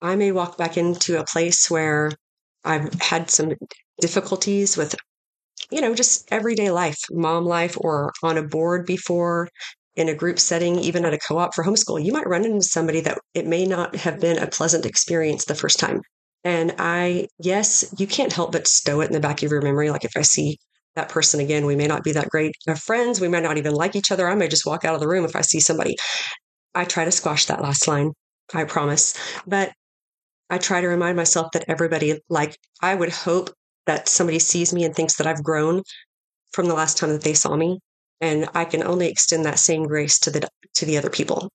I 0.00 0.16
may 0.16 0.32
walk 0.32 0.56
back 0.56 0.76
into 0.76 1.20
a 1.20 1.24
place 1.24 1.70
where 1.70 2.12
I've 2.64 2.92
had 2.94 3.30
some 3.30 3.52
difficulties 4.00 4.76
with, 4.76 4.94
you 5.70 5.80
know, 5.80 5.94
just 5.94 6.30
everyday 6.32 6.70
life, 6.70 6.98
mom 7.10 7.44
life, 7.44 7.76
or 7.80 8.12
on 8.22 8.38
a 8.38 8.42
board 8.42 8.86
before, 8.86 9.48
in 9.98 10.08
a 10.08 10.14
group 10.14 10.38
setting, 10.38 10.78
even 10.78 11.04
at 11.04 11.12
a 11.12 11.18
co 11.18 11.38
op 11.38 11.54
for 11.54 11.64
homeschool, 11.64 12.02
you 12.02 12.12
might 12.12 12.28
run 12.28 12.44
into 12.44 12.62
somebody 12.62 13.00
that 13.00 13.18
it 13.34 13.46
may 13.46 13.66
not 13.66 13.96
have 13.96 14.20
been 14.20 14.38
a 14.38 14.46
pleasant 14.46 14.86
experience 14.86 15.44
the 15.44 15.56
first 15.56 15.80
time. 15.80 16.00
And 16.44 16.74
I, 16.78 17.26
yes, 17.40 17.92
you 17.98 18.06
can't 18.06 18.32
help 18.32 18.52
but 18.52 18.68
stow 18.68 19.00
it 19.00 19.06
in 19.06 19.12
the 19.12 19.20
back 19.20 19.42
of 19.42 19.50
your 19.50 19.60
memory. 19.60 19.90
Like 19.90 20.04
if 20.04 20.12
I 20.16 20.22
see 20.22 20.56
that 20.94 21.08
person 21.08 21.40
again, 21.40 21.66
we 21.66 21.74
may 21.74 21.88
not 21.88 22.04
be 22.04 22.12
that 22.12 22.28
great 22.28 22.52
of 22.68 22.78
friends. 22.78 23.20
We 23.20 23.26
might 23.26 23.42
not 23.42 23.58
even 23.58 23.74
like 23.74 23.96
each 23.96 24.12
other. 24.12 24.28
I 24.28 24.36
may 24.36 24.46
just 24.46 24.64
walk 24.64 24.84
out 24.84 24.94
of 24.94 25.00
the 25.00 25.08
room 25.08 25.24
if 25.24 25.34
I 25.34 25.40
see 25.40 25.58
somebody. 25.58 25.96
I 26.76 26.84
try 26.84 27.04
to 27.04 27.10
squash 27.10 27.46
that 27.46 27.60
last 27.60 27.88
line, 27.88 28.12
I 28.54 28.64
promise. 28.64 29.14
But 29.48 29.72
I 30.50 30.58
try 30.58 30.80
to 30.80 30.88
remind 30.88 31.16
myself 31.16 31.48
that 31.52 31.64
everybody, 31.68 32.20
like, 32.28 32.56
I 32.80 32.94
would 32.94 33.10
hope 33.10 33.50
that 33.86 34.08
somebody 34.08 34.38
sees 34.38 34.72
me 34.72 34.84
and 34.84 34.94
thinks 34.94 35.16
that 35.16 35.26
I've 35.26 35.42
grown 35.42 35.82
from 36.52 36.66
the 36.66 36.74
last 36.74 36.98
time 36.98 37.10
that 37.10 37.22
they 37.22 37.34
saw 37.34 37.56
me 37.56 37.80
and 38.20 38.48
I 38.54 38.64
can 38.64 38.82
only 38.82 39.08
extend 39.08 39.44
that 39.44 39.58
same 39.58 39.84
grace 39.84 40.18
to 40.20 40.30
the 40.30 40.48
to 40.74 40.86
the 40.86 40.98
other 40.98 41.10
people. 41.10 41.50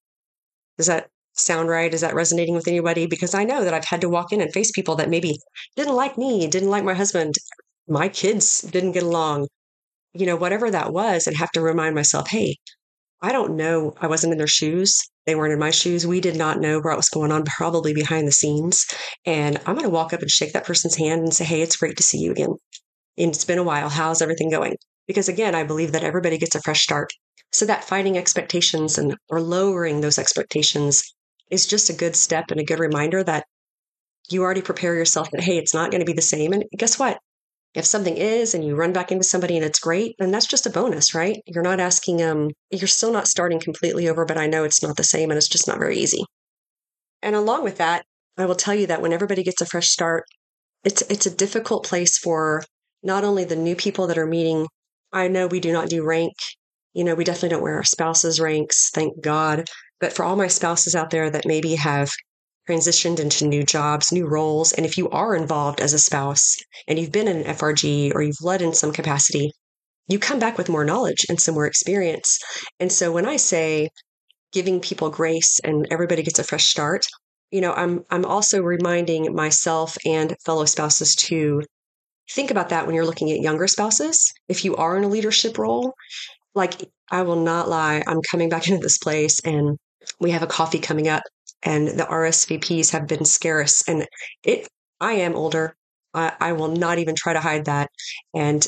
Does 0.77 0.88
that 0.88 1.09
sound 1.33 1.69
right? 1.69 1.93
Is 1.93 2.01
that 2.01 2.15
resonating 2.15 2.55
with 2.55 2.67
anybody? 2.67 3.05
Because 3.07 3.33
I 3.33 3.43
know 3.43 3.63
that 3.63 3.73
I've 3.73 3.85
had 3.85 4.01
to 4.01 4.09
walk 4.09 4.31
in 4.31 4.41
and 4.41 4.51
face 4.53 4.71
people 4.71 4.95
that 4.95 5.09
maybe 5.09 5.39
didn't 5.75 5.95
like 5.95 6.17
me, 6.17 6.47
didn't 6.47 6.69
like 6.69 6.83
my 6.83 6.93
husband, 6.93 7.35
my 7.88 8.07
kids 8.09 8.62
didn't 8.62 8.93
get 8.93 9.03
along, 9.03 9.47
you 10.13 10.25
know, 10.25 10.35
whatever 10.35 10.71
that 10.71 10.93
was, 10.93 11.27
and 11.27 11.38
have 11.38 11.51
to 11.51 11.62
remind 11.62 11.95
myself, 11.95 12.29
hey, 12.29 12.57
I 13.21 13.31
don't 13.31 13.55
know. 13.55 13.93
I 14.01 14.07
wasn't 14.07 14.33
in 14.33 14.38
their 14.38 14.47
shoes. 14.47 15.01
They 15.25 15.35
weren't 15.35 15.53
in 15.53 15.59
my 15.59 15.71
shoes. 15.71 16.05
We 16.05 16.19
did 16.19 16.35
not 16.35 16.59
know 16.59 16.79
what 16.79 16.97
was 16.97 17.09
going 17.09 17.31
on, 17.31 17.45
probably 17.45 17.93
behind 17.93 18.27
the 18.27 18.31
scenes. 18.31 18.85
And 19.25 19.57
I'm 19.65 19.75
going 19.75 19.85
to 19.85 19.89
walk 19.89 20.13
up 20.13 20.21
and 20.21 20.29
shake 20.29 20.53
that 20.53 20.65
person's 20.65 20.95
hand 20.95 21.21
and 21.21 21.33
say, 21.33 21.45
hey, 21.45 21.61
it's 21.61 21.77
great 21.77 21.97
to 21.97 22.03
see 22.03 22.19
you 22.19 22.31
again. 22.31 22.55
And 23.17 23.29
it's 23.29 23.45
been 23.45 23.59
a 23.59 23.63
while. 23.63 23.89
How's 23.89 24.21
everything 24.21 24.49
going? 24.49 24.75
Because 25.07 25.29
again, 25.29 25.55
I 25.55 25.63
believe 25.63 25.91
that 25.93 26.03
everybody 26.03 26.37
gets 26.37 26.55
a 26.55 26.61
fresh 26.61 26.81
start. 26.81 27.11
So 27.51 27.65
that 27.65 27.83
fighting 27.83 28.17
expectations 28.17 28.97
and 28.97 29.15
or 29.29 29.39
lowering 29.39 30.01
those 30.01 30.17
expectations 30.17 31.03
is 31.51 31.67
just 31.67 31.89
a 31.89 31.93
good 31.93 32.15
step 32.15 32.45
and 32.49 32.59
a 32.59 32.65
good 32.65 32.79
reminder 32.79 33.23
that 33.23 33.45
you 34.29 34.41
already 34.41 34.61
prepare 34.61 34.95
yourself 34.95 35.29
that 35.31 35.43
hey, 35.43 35.57
it's 35.57 35.73
not 35.73 35.91
going 35.91 35.99
to 35.99 36.05
be 36.05 36.13
the 36.13 36.21
same. 36.21 36.53
And 36.53 36.63
guess 36.77 36.97
what? 36.97 37.19
If 37.73 37.85
something 37.85 38.17
is 38.17 38.53
and 38.53 38.63
you 38.63 38.75
run 38.75 38.93
back 38.93 39.11
into 39.11 39.23
somebody 39.23 39.55
and 39.55 39.65
it's 39.65 39.79
great, 39.79 40.15
then 40.19 40.31
that's 40.31 40.45
just 40.45 40.67
a 40.67 40.69
bonus, 40.69 41.15
right? 41.15 41.41
You're 41.47 41.63
not 41.63 41.79
asking 41.79 42.21
um 42.21 42.51
you're 42.69 42.87
still 42.87 43.11
not 43.11 43.27
starting 43.27 43.59
completely 43.59 44.07
over, 44.07 44.25
but 44.25 44.37
I 44.37 44.47
know 44.47 44.63
it's 44.63 44.83
not 44.83 44.97
the 44.97 45.03
same 45.03 45.31
and 45.31 45.37
it's 45.37 45.47
just 45.47 45.67
not 45.67 45.79
very 45.79 45.97
easy. 45.97 46.23
And 47.21 47.35
along 47.35 47.63
with 47.63 47.77
that, 47.77 48.03
I 48.37 48.45
will 48.45 48.55
tell 48.55 48.75
you 48.75 48.87
that 48.87 49.01
when 49.01 49.13
everybody 49.13 49.43
gets 49.43 49.61
a 49.61 49.65
fresh 49.65 49.89
start, 49.89 50.25
it's 50.83 51.01
it's 51.03 51.25
a 51.25 51.35
difficult 51.35 51.85
place 51.85 52.17
for 52.17 52.63
not 53.01 53.23
only 53.23 53.43
the 53.43 53.55
new 53.55 53.75
people 53.75 54.07
that 54.07 54.17
are 54.17 54.27
meeting 54.27 54.67
I 55.13 55.27
know 55.27 55.45
we 55.45 55.59
do 55.59 55.71
not 55.71 55.89
do 55.89 56.03
rank. 56.03 56.33
You 56.93 57.03
know, 57.03 57.13
we 57.15 57.23
definitely 57.23 57.49
don't 57.49 57.61
wear 57.61 57.75
our 57.75 57.83
spouses' 57.83 58.39
ranks, 58.39 58.89
thank 58.89 59.21
God. 59.21 59.69
But 59.99 60.13
for 60.13 60.25
all 60.25 60.35
my 60.35 60.47
spouses 60.47 60.95
out 60.95 61.11
there 61.11 61.29
that 61.29 61.45
maybe 61.45 61.75
have 61.75 62.11
transitioned 62.70 63.20
into 63.20 63.46
new 63.46 63.63
jobs, 63.63 64.12
new 64.12 64.27
roles, 64.27 64.72
and 64.72 64.86
if 64.86 64.98
you 64.98 65.10
are 65.10 65.36
involved 65.36 65.79
as 65.79 65.93
a 65.93 66.00
spouse 66.00 66.55
and 66.88 66.98
you've 66.98 67.12
been 67.12 67.27
in 67.27 67.38
an 67.38 67.55
FRG 67.55 68.13
or 68.13 68.22
you've 68.22 68.41
led 68.41 68.62
in 68.62 68.74
some 68.74 68.93
capacity, 68.93 69.51
you 70.08 70.20
come 70.20 70.39
back 70.39 70.58
with 70.58 70.70
more 70.70 70.86
knowledge 70.86 71.25
and 71.29 71.39
some 71.39 71.55
more 71.55 71.65
experience. 71.65 72.39
And 72.79 72.91
so 72.91 73.12
when 73.12 73.25
I 73.25 73.38
say 73.38 73.89
giving 74.51 74.79
people 74.79 75.10
grace 75.10 75.60
and 75.63 75.88
everybody 75.91 76.24
gets 76.24 76.39
a 76.39 76.43
fresh 76.43 76.65
start, 76.65 77.05
you 77.51 77.62
know, 77.62 77.74
I'm 77.74 78.03
I'm 78.10 78.25
also 78.25 78.62
reminding 78.62 79.34
myself 79.36 79.98
and 80.05 80.36
fellow 80.46 80.65
spouses 80.65 81.15
to 81.27 81.62
think 82.32 82.51
about 82.51 82.70
that 82.70 82.86
when 82.86 82.96
you're 82.96 83.05
looking 83.05 83.32
at 83.32 83.41
younger 83.41 83.67
spouses. 83.67 84.32
If 84.48 84.65
you 84.65 84.75
are 84.75 84.98
in 84.98 85.03
a 85.03 85.10
leadership 85.10 85.58
role, 85.58 85.93
like 86.55 86.89
I 87.12 87.22
will 87.24 87.41
not 87.41 87.70
lie, 87.70 88.03
I'm 88.08 88.22
coming 88.29 88.50
back 88.50 88.67
into 88.70 88.82
this 88.82 88.98
place 88.98 89.39
and 89.41 89.77
we 90.20 90.32
have 90.32 90.43
a 90.43 90.48
coffee 90.48 90.79
coming 90.79 91.08
up 91.08 91.24
and 91.63 91.88
the 91.88 92.03
RSVPs 92.03 92.91
have 92.91 93.08
been 93.08 93.25
scarce 93.25 93.88
and 93.88 94.08
it 94.43 94.67
I 95.00 95.13
am 95.13 95.36
older. 95.36 95.75
I, 96.13 96.34
I 96.39 96.53
will 96.53 96.70
not 96.70 97.00
even 97.00 97.15
try 97.15 97.34
to 97.34 97.39
hide 97.39 97.65
that. 97.65 97.89
And 98.34 98.65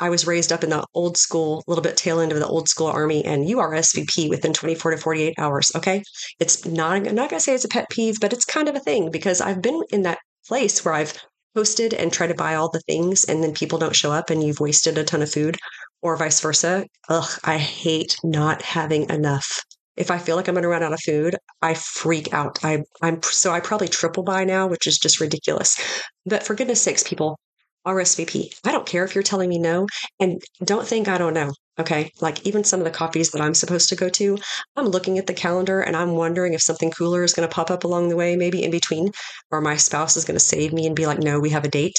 I 0.00 0.10
was 0.10 0.26
raised 0.26 0.52
up 0.52 0.64
in 0.64 0.70
the 0.70 0.84
old 0.94 1.16
school, 1.16 1.58
a 1.66 1.70
little 1.70 1.82
bit 1.82 1.96
tail 1.96 2.20
end 2.20 2.32
of 2.32 2.38
the 2.38 2.46
old 2.46 2.68
school 2.68 2.86
army, 2.86 3.24
and 3.24 3.48
you 3.48 3.58
RSVP 3.58 4.28
within 4.28 4.52
24 4.52 4.92
to 4.92 4.96
48 4.96 5.34
hours. 5.38 5.70
Okay. 5.76 6.02
It's 6.38 6.64
not, 6.64 7.06
I'm 7.06 7.14
not 7.14 7.30
going 7.30 7.38
to 7.38 7.40
say 7.40 7.54
it's 7.54 7.64
a 7.64 7.68
pet 7.68 7.90
peeve, 7.90 8.18
but 8.20 8.32
it's 8.32 8.44
kind 8.44 8.68
of 8.68 8.74
a 8.74 8.80
thing 8.80 9.10
because 9.10 9.40
I've 9.40 9.62
been 9.62 9.82
in 9.90 10.02
that 10.02 10.18
place 10.46 10.84
where 10.84 10.94
I've 10.94 11.14
posted 11.54 11.94
and 11.94 12.12
tried 12.12 12.28
to 12.28 12.34
buy 12.34 12.54
all 12.54 12.70
the 12.70 12.80
things 12.80 13.24
and 13.24 13.42
then 13.42 13.52
people 13.52 13.78
don't 13.78 13.94
show 13.94 14.10
up 14.10 14.30
and 14.30 14.42
you've 14.42 14.60
wasted 14.60 14.96
a 14.98 15.04
ton 15.04 15.22
of 15.22 15.30
food 15.30 15.58
or 16.00 16.16
vice 16.16 16.40
versa. 16.40 16.86
Ugh, 17.08 17.40
I 17.44 17.58
hate 17.58 18.16
not 18.24 18.62
having 18.62 19.08
enough. 19.10 19.64
If 19.96 20.10
I 20.10 20.18
feel 20.18 20.36
like 20.36 20.48
I'm 20.48 20.54
going 20.54 20.62
to 20.62 20.68
run 20.68 20.82
out 20.82 20.92
of 20.92 21.00
food, 21.00 21.36
I 21.60 21.74
freak 21.74 22.32
out. 22.32 22.58
I, 22.64 22.82
I'm 23.02 23.22
so 23.22 23.52
I 23.52 23.60
probably 23.60 23.88
triple 23.88 24.22
buy 24.22 24.44
now, 24.44 24.66
which 24.66 24.86
is 24.86 24.98
just 24.98 25.20
ridiculous. 25.20 25.76
But 26.24 26.42
for 26.42 26.54
goodness 26.54 26.80
sakes, 26.80 27.02
people, 27.02 27.38
RSVP. 27.86 28.54
I 28.64 28.72
don't 28.72 28.86
care 28.86 29.04
if 29.04 29.14
you're 29.14 29.22
telling 29.22 29.48
me 29.48 29.58
no. 29.58 29.86
And 30.20 30.40
don't 30.64 30.86
think 30.86 31.08
I 31.08 31.18
don't 31.18 31.34
know. 31.34 31.52
Okay. 31.78 32.10
Like 32.20 32.46
even 32.46 32.64
some 32.64 32.80
of 32.80 32.84
the 32.84 32.90
coffees 32.90 33.30
that 33.30 33.40
I'm 33.40 33.54
supposed 33.54 33.88
to 33.88 33.96
go 33.96 34.08
to, 34.10 34.38
I'm 34.76 34.86
looking 34.86 35.18
at 35.18 35.26
the 35.26 35.34
calendar 35.34 35.80
and 35.80 35.96
I'm 35.96 36.12
wondering 36.12 36.52
if 36.52 36.62
something 36.62 36.90
cooler 36.90 37.24
is 37.24 37.32
going 37.32 37.48
to 37.48 37.54
pop 37.54 37.70
up 37.70 37.84
along 37.84 38.08
the 38.08 38.16
way, 38.16 38.36
maybe 38.36 38.62
in 38.62 38.70
between, 38.70 39.10
or 39.50 39.60
my 39.60 39.76
spouse 39.76 40.16
is 40.16 40.24
going 40.24 40.36
to 40.36 40.44
save 40.44 40.72
me 40.72 40.86
and 40.86 40.94
be 40.94 41.06
like, 41.06 41.18
no, 41.18 41.40
we 41.40 41.50
have 41.50 41.64
a 41.64 41.68
date. 41.68 41.98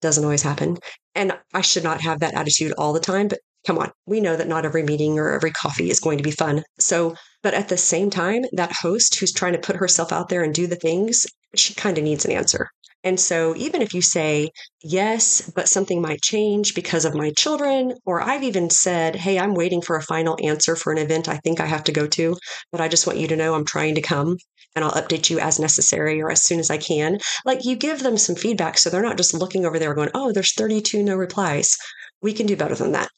Doesn't 0.00 0.24
always 0.24 0.42
happen. 0.42 0.78
And 1.14 1.38
I 1.54 1.60
should 1.60 1.84
not 1.84 2.00
have 2.00 2.20
that 2.20 2.34
attitude 2.34 2.72
all 2.78 2.92
the 2.92 3.00
time, 3.00 3.28
but 3.28 3.38
come 3.66 3.78
on. 3.78 3.90
We 4.06 4.20
know 4.20 4.36
that 4.36 4.48
not 4.48 4.64
every 4.64 4.82
meeting 4.82 5.18
or 5.18 5.32
every 5.32 5.50
coffee 5.50 5.90
is 5.90 6.00
going 6.00 6.18
to 6.18 6.24
be 6.24 6.30
fun. 6.30 6.62
So, 6.78 7.14
but 7.42 7.54
at 7.54 7.68
the 7.68 7.76
same 7.76 8.10
time, 8.10 8.44
that 8.52 8.72
host 8.72 9.18
who's 9.18 9.32
trying 9.32 9.52
to 9.52 9.58
put 9.58 9.76
herself 9.76 10.12
out 10.12 10.28
there 10.28 10.42
and 10.42 10.54
do 10.54 10.66
the 10.66 10.76
things, 10.76 11.26
she 11.54 11.74
kind 11.74 11.98
of 11.98 12.04
needs 12.04 12.24
an 12.24 12.32
answer. 12.32 12.68
And 13.04 13.18
so, 13.18 13.56
even 13.56 13.82
if 13.82 13.94
you 13.94 14.00
say, 14.00 14.50
yes, 14.80 15.50
but 15.56 15.68
something 15.68 16.00
might 16.00 16.22
change 16.22 16.74
because 16.74 17.04
of 17.04 17.16
my 17.16 17.32
children, 17.36 17.94
or 18.06 18.20
I've 18.20 18.44
even 18.44 18.70
said, 18.70 19.16
hey, 19.16 19.40
I'm 19.40 19.54
waiting 19.54 19.82
for 19.82 19.96
a 19.96 20.02
final 20.02 20.38
answer 20.42 20.76
for 20.76 20.92
an 20.92 20.98
event 20.98 21.28
I 21.28 21.38
think 21.38 21.58
I 21.58 21.66
have 21.66 21.82
to 21.84 21.92
go 21.92 22.06
to, 22.06 22.36
but 22.70 22.80
I 22.80 22.86
just 22.86 23.06
want 23.06 23.18
you 23.18 23.26
to 23.28 23.36
know 23.36 23.54
I'm 23.54 23.64
trying 23.64 23.96
to 23.96 24.02
come 24.02 24.36
and 24.76 24.84
I'll 24.84 24.92
update 24.92 25.30
you 25.30 25.40
as 25.40 25.58
necessary 25.58 26.22
or 26.22 26.30
as 26.30 26.42
soon 26.42 26.60
as 26.60 26.70
I 26.70 26.78
can. 26.78 27.18
Like 27.44 27.64
you 27.64 27.76
give 27.76 28.02
them 28.02 28.16
some 28.16 28.36
feedback 28.36 28.78
so 28.78 28.88
they're 28.88 29.02
not 29.02 29.16
just 29.16 29.34
looking 29.34 29.66
over 29.66 29.78
there 29.78 29.94
going, 29.94 30.10
oh, 30.14 30.32
there's 30.32 30.54
32 30.54 31.02
no 31.02 31.16
replies. 31.16 31.76
We 32.22 32.32
can 32.32 32.46
do 32.46 32.56
better 32.56 32.76
than 32.76 32.92
that. 32.92 33.10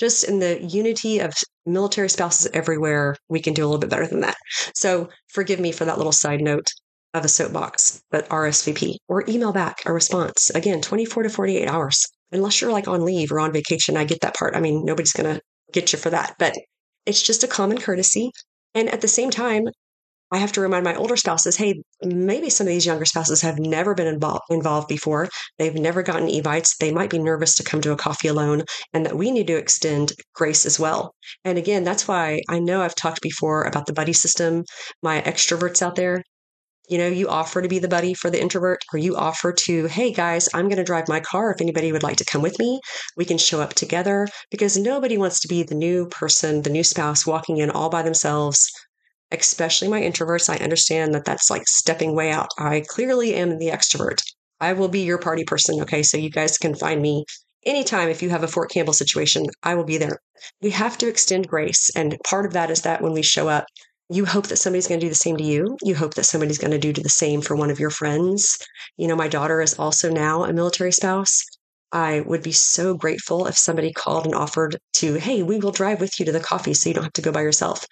Just 0.00 0.24
in 0.24 0.38
the 0.38 0.62
unity 0.62 1.18
of 1.18 1.34
military 1.66 2.08
spouses 2.08 2.48
everywhere, 2.54 3.16
we 3.28 3.38
can 3.40 3.52
do 3.52 3.62
a 3.62 3.66
little 3.66 3.78
bit 3.78 3.90
better 3.90 4.06
than 4.06 4.20
that. 4.20 4.36
So 4.74 5.10
forgive 5.28 5.60
me 5.60 5.72
for 5.72 5.84
that 5.84 5.98
little 5.98 6.10
side 6.10 6.40
note 6.40 6.72
of 7.12 7.24
a 7.24 7.28
soapbox, 7.28 8.00
but 8.10 8.28
RSVP 8.30 8.96
or 9.08 9.24
email 9.28 9.52
back 9.52 9.82
a 9.84 9.92
response. 9.92 10.48
Again, 10.50 10.80
24 10.80 11.24
to 11.24 11.28
48 11.28 11.68
hours. 11.68 12.06
Unless 12.32 12.60
you're 12.60 12.72
like 12.72 12.88
on 12.88 13.04
leave 13.04 13.30
or 13.30 13.40
on 13.40 13.52
vacation, 13.52 13.98
I 13.98 14.04
get 14.04 14.22
that 14.22 14.36
part. 14.36 14.56
I 14.56 14.60
mean, 14.60 14.84
nobody's 14.84 15.12
going 15.12 15.34
to 15.34 15.42
get 15.72 15.92
you 15.92 15.98
for 15.98 16.10
that, 16.10 16.34
but 16.38 16.54
it's 17.04 17.22
just 17.22 17.44
a 17.44 17.48
common 17.48 17.78
courtesy. 17.78 18.30
And 18.74 18.88
at 18.88 19.02
the 19.02 19.08
same 19.08 19.30
time, 19.30 19.64
I 20.32 20.38
have 20.38 20.52
to 20.52 20.60
remind 20.60 20.84
my 20.84 20.94
older 20.94 21.16
spouses, 21.16 21.56
hey, 21.56 21.82
maybe 22.02 22.50
some 22.50 22.66
of 22.66 22.72
these 22.72 22.86
younger 22.86 23.04
spouses 23.04 23.42
have 23.42 23.58
never 23.58 23.94
been 23.94 24.06
involved, 24.06 24.44
involved 24.50 24.86
before. 24.86 25.28
They've 25.58 25.74
never 25.74 26.02
gotten 26.02 26.28
evites. 26.28 26.76
They 26.76 26.92
might 26.92 27.10
be 27.10 27.18
nervous 27.18 27.56
to 27.56 27.64
come 27.64 27.80
to 27.80 27.92
a 27.92 27.96
coffee 27.96 28.28
alone, 28.28 28.62
and 28.92 29.04
that 29.04 29.16
we 29.16 29.32
need 29.32 29.48
to 29.48 29.56
extend 29.56 30.12
grace 30.34 30.64
as 30.66 30.78
well. 30.78 31.14
And 31.44 31.58
again, 31.58 31.82
that's 31.82 32.06
why 32.06 32.40
I 32.48 32.60
know 32.60 32.80
I've 32.82 32.94
talked 32.94 33.22
before 33.22 33.64
about 33.64 33.86
the 33.86 33.92
buddy 33.92 34.12
system. 34.12 34.64
My 35.02 35.20
extroverts 35.22 35.82
out 35.82 35.96
there, 35.96 36.22
you 36.88 36.98
know, 36.98 37.08
you 37.08 37.28
offer 37.28 37.62
to 37.62 37.68
be 37.68 37.78
the 37.78 37.88
buddy 37.88 38.14
for 38.14 38.30
the 38.30 38.40
introvert, 38.40 38.80
or 38.92 38.98
you 38.98 39.16
offer 39.16 39.52
to, 39.52 39.86
hey 39.86 40.12
guys, 40.12 40.48
I'm 40.54 40.66
going 40.66 40.76
to 40.76 40.84
drive 40.84 41.08
my 41.08 41.20
car. 41.20 41.50
If 41.52 41.60
anybody 41.60 41.92
would 41.92 42.02
like 42.02 42.16
to 42.18 42.24
come 42.24 42.42
with 42.42 42.58
me, 42.58 42.80
we 43.16 43.24
can 43.24 43.38
show 43.38 43.60
up 43.60 43.74
together 43.74 44.28
because 44.50 44.76
nobody 44.76 45.18
wants 45.18 45.40
to 45.40 45.48
be 45.48 45.62
the 45.62 45.74
new 45.74 46.06
person, 46.06 46.62
the 46.62 46.70
new 46.70 46.84
spouse 46.84 47.26
walking 47.26 47.58
in 47.58 47.70
all 47.70 47.90
by 47.90 48.02
themselves. 48.02 48.70
Especially 49.32 49.88
my 49.88 50.00
introverts. 50.00 50.48
I 50.48 50.62
understand 50.62 51.14
that 51.14 51.24
that's 51.24 51.50
like 51.50 51.66
stepping 51.66 52.14
way 52.14 52.30
out. 52.30 52.48
I 52.58 52.84
clearly 52.88 53.34
am 53.34 53.58
the 53.58 53.68
extrovert. 53.68 54.22
I 54.60 54.72
will 54.72 54.88
be 54.88 55.00
your 55.00 55.18
party 55.18 55.44
person. 55.44 55.80
Okay. 55.82 56.02
So 56.02 56.16
you 56.16 56.30
guys 56.30 56.58
can 56.58 56.74
find 56.74 57.00
me 57.00 57.24
anytime 57.64 58.08
if 58.08 58.22
you 58.22 58.30
have 58.30 58.42
a 58.42 58.48
Fort 58.48 58.70
Campbell 58.70 58.92
situation, 58.92 59.46
I 59.62 59.74
will 59.74 59.84
be 59.84 59.98
there. 59.98 60.18
We 60.62 60.70
have 60.70 60.98
to 60.98 61.08
extend 61.08 61.48
grace. 61.48 61.90
And 61.94 62.16
part 62.28 62.46
of 62.46 62.52
that 62.52 62.70
is 62.70 62.82
that 62.82 63.02
when 63.02 63.12
we 63.12 63.22
show 63.22 63.48
up, 63.48 63.66
you 64.08 64.24
hope 64.24 64.48
that 64.48 64.56
somebody's 64.56 64.88
going 64.88 65.00
to 65.00 65.06
do 65.06 65.10
the 65.10 65.14
same 65.14 65.36
to 65.36 65.44
you. 65.44 65.76
You 65.82 65.94
hope 65.94 66.14
that 66.14 66.24
somebody's 66.24 66.58
going 66.58 66.72
to 66.72 66.78
do 66.78 66.92
the 66.92 67.08
same 67.08 67.42
for 67.42 67.54
one 67.54 67.70
of 67.70 67.78
your 67.78 67.90
friends. 67.90 68.58
You 68.96 69.06
know, 69.06 69.14
my 69.14 69.28
daughter 69.28 69.60
is 69.60 69.78
also 69.78 70.10
now 70.10 70.42
a 70.44 70.52
military 70.52 70.90
spouse. 70.90 71.44
I 71.92 72.20
would 72.20 72.42
be 72.42 72.52
so 72.52 72.94
grateful 72.94 73.46
if 73.46 73.56
somebody 73.56 73.92
called 73.92 74.24
and 74.24 74.34
offered 74.34 74.78
to, 74.94 75.14
hey, 75.14 75.42
we 75.42 75.58
will 75.58 75.72
drive 75.72 76.00
with 76.00 76.18
you 76.18 76.26
to 76.26 76.32
the 76.32 76.40
coffee 76.40 76.74
so 76.74 76.88
you 76.88 76.94
don't 76.94 77.04
have 77.04 77.12
to 77.14 77.22
go 77.22 77.32
by 77.32 77.42
yourself. 77.42 77.84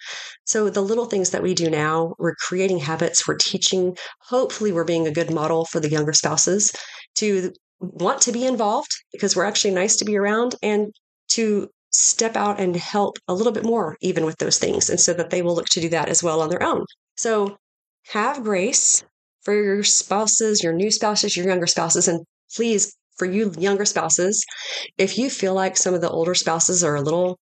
So, 0.45 0.69
the 0.69 0.81
little 0.81 1.05
things 1.05 1.31
that 1.31 1.43
we 1.43 1.53
do 1.53 1.69
now, 1.69 2.13
we're 2.17 2.35
creating 2.35 2.79
habits, 2.79 3.27
we're 3.27 3.37
teaching. 3.37 3.97
Hopefully, 4.21 4.71
we're 4.71 4.83
being 4.83 5.07
a 5.07 5.11
good 5.11 5.31
model 5.31 5.65
for 5.65 5.79
the 5.79 5.89
younger 5.89 6.13
spouses 6.13 6.71
to 7.15 7.51
want 7.79 8.21
to 8.21 8.31
be 8.31 8.45
involved 8.45 8.91
because 9.11 9.35
we're 9.35 9.45
actually 9.45 9.73
nice 9.73 9.95
to 9.97 10.05
be 10.05 10.17
around 10.17 10.55
and 10.61 10.93
to 11.29 11.69
step 11.91 12.35
out 12.35 12.59
and 12.59 12.75
help 12.75 13.17
a 13.27 13.33
little 13.33 13.51
bit 13.51 13.63
more, 13.63 13.97
even 14.01 14.25
with 14.25 14.37
those 14.37 14.57
things, 14.57 14.89
and 14.89 14.99
so 14.99 15.13
that 15.13 15.29
they 15.29 15.41
will 15.41 15.55
look 15.55 15.69
to 15.69 15.81
do 15.81 15.89
that 15.89 16.09
as 16.09 16.23
well 16.23 16.41
on 16.41 16.49
their 16.49 16.63
own. 16.63 16.85
So 17.17 17.57
have 18.07 18.43
grace 18.43 19.03
for 19.43 19.53
your 19.53 19.83
spouses, 19.83 20.63
your 20.63 20.73
new 20.73 20.91
spouses, 20.91 21.35
your 21.35 21.47
younger 21.47 21.67
spouses, 21.67 22.07
and 22.07 22.25
please, 22.55 22.95
for 23.19 23.25
you 23.25 23.53
younger 23.59 23.85
spouses, 23.85 24.43
if 24.97 25.17
you 25.17 25.29
feel 25.29 25.53
like 25.53 25.77
some 25.77 25.93
of 25.93 26.01
the 26.01 26.09
older 26.09 26.33
spouses 26.33 26.83
are 26.83 26.95
a 26.95 27.01
little 27.01 27.37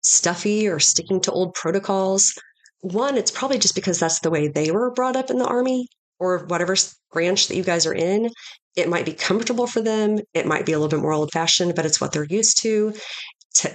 stuffy 0.00 0.66
or 0.66 0.80
sticking 0.80 1.20
to 1.20 1.30
old 1.30 1.54
protocols, 1.54 2.32
one, 2.80 3.16
it's 3.16 3.30
probably 3.30 3.58
just 3.58 3.74
because 3.74 4.00
that's 4.00 4.20
the 4.20 4.30
way 4.30 4.48
they 4.48 4.72
were 4.72 4.90
brought 4.90 5.16
up 5.16 5.30
in 5.30 5.38
the 5.38 5.46
army 5.46 5.86
or 6.18 6.38
whatever 6.46 6.74
branch 7.12 7.46
that 7.46 7.56
you 7.56 7.62
guys 7.62 7.86
are 7.86 7.94
in. 7.94 8.30
It 8.74 8.88
might 8.88 9.04
be 9.04 9.12
comfortable 9.12 9.66
for 9.66 9.82
them. 9.82 10.18
It 10.34 10.46
might 10.46 10.66
be 10.66 10.72
a 10.72 10.78
little 10.78 10.96
bit 10.96 11.02
more 11.02 11.12
old 11.12 11.30
fashioned, 11.32 11.74
but 11.74 11.84
it's 11.84 12.00
what 12.00 12.12
they're 12.12 12.24
used 12.24 12.62
to 12.62 12.94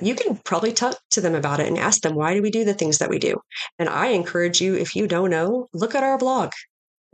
you 0.02 0.16
can 0.16 0.38
probably 0.38 0.72
talk 0.72 0.98
to 1.12 1.22
them 1.22 1.36
about 1.36 1.60
it 1.60 1.68
and 1.68 1.78
ask 1.78 2.02
them, 2.02 2.16
why 2.16 2.34
do 2.34 2.42
we 2.42 2.50
do 2.50 2.64
the 2.64 2.74
things 2.74 2.98
that 3.00 3.10
we 3.10 3.20
do? 3.20 3.36
And 3.78 3.90
I 3.90 4.08
encourage 4.08 4.62
you, 4.62 4.75
if 4.75 4.96
you 4.96 5.08
don't 5.08 5.30
know, 5.30 5.68
look 5.74 5.96
at 5.96 6.04
our 6.04 6.18
blog, 6.18 6.52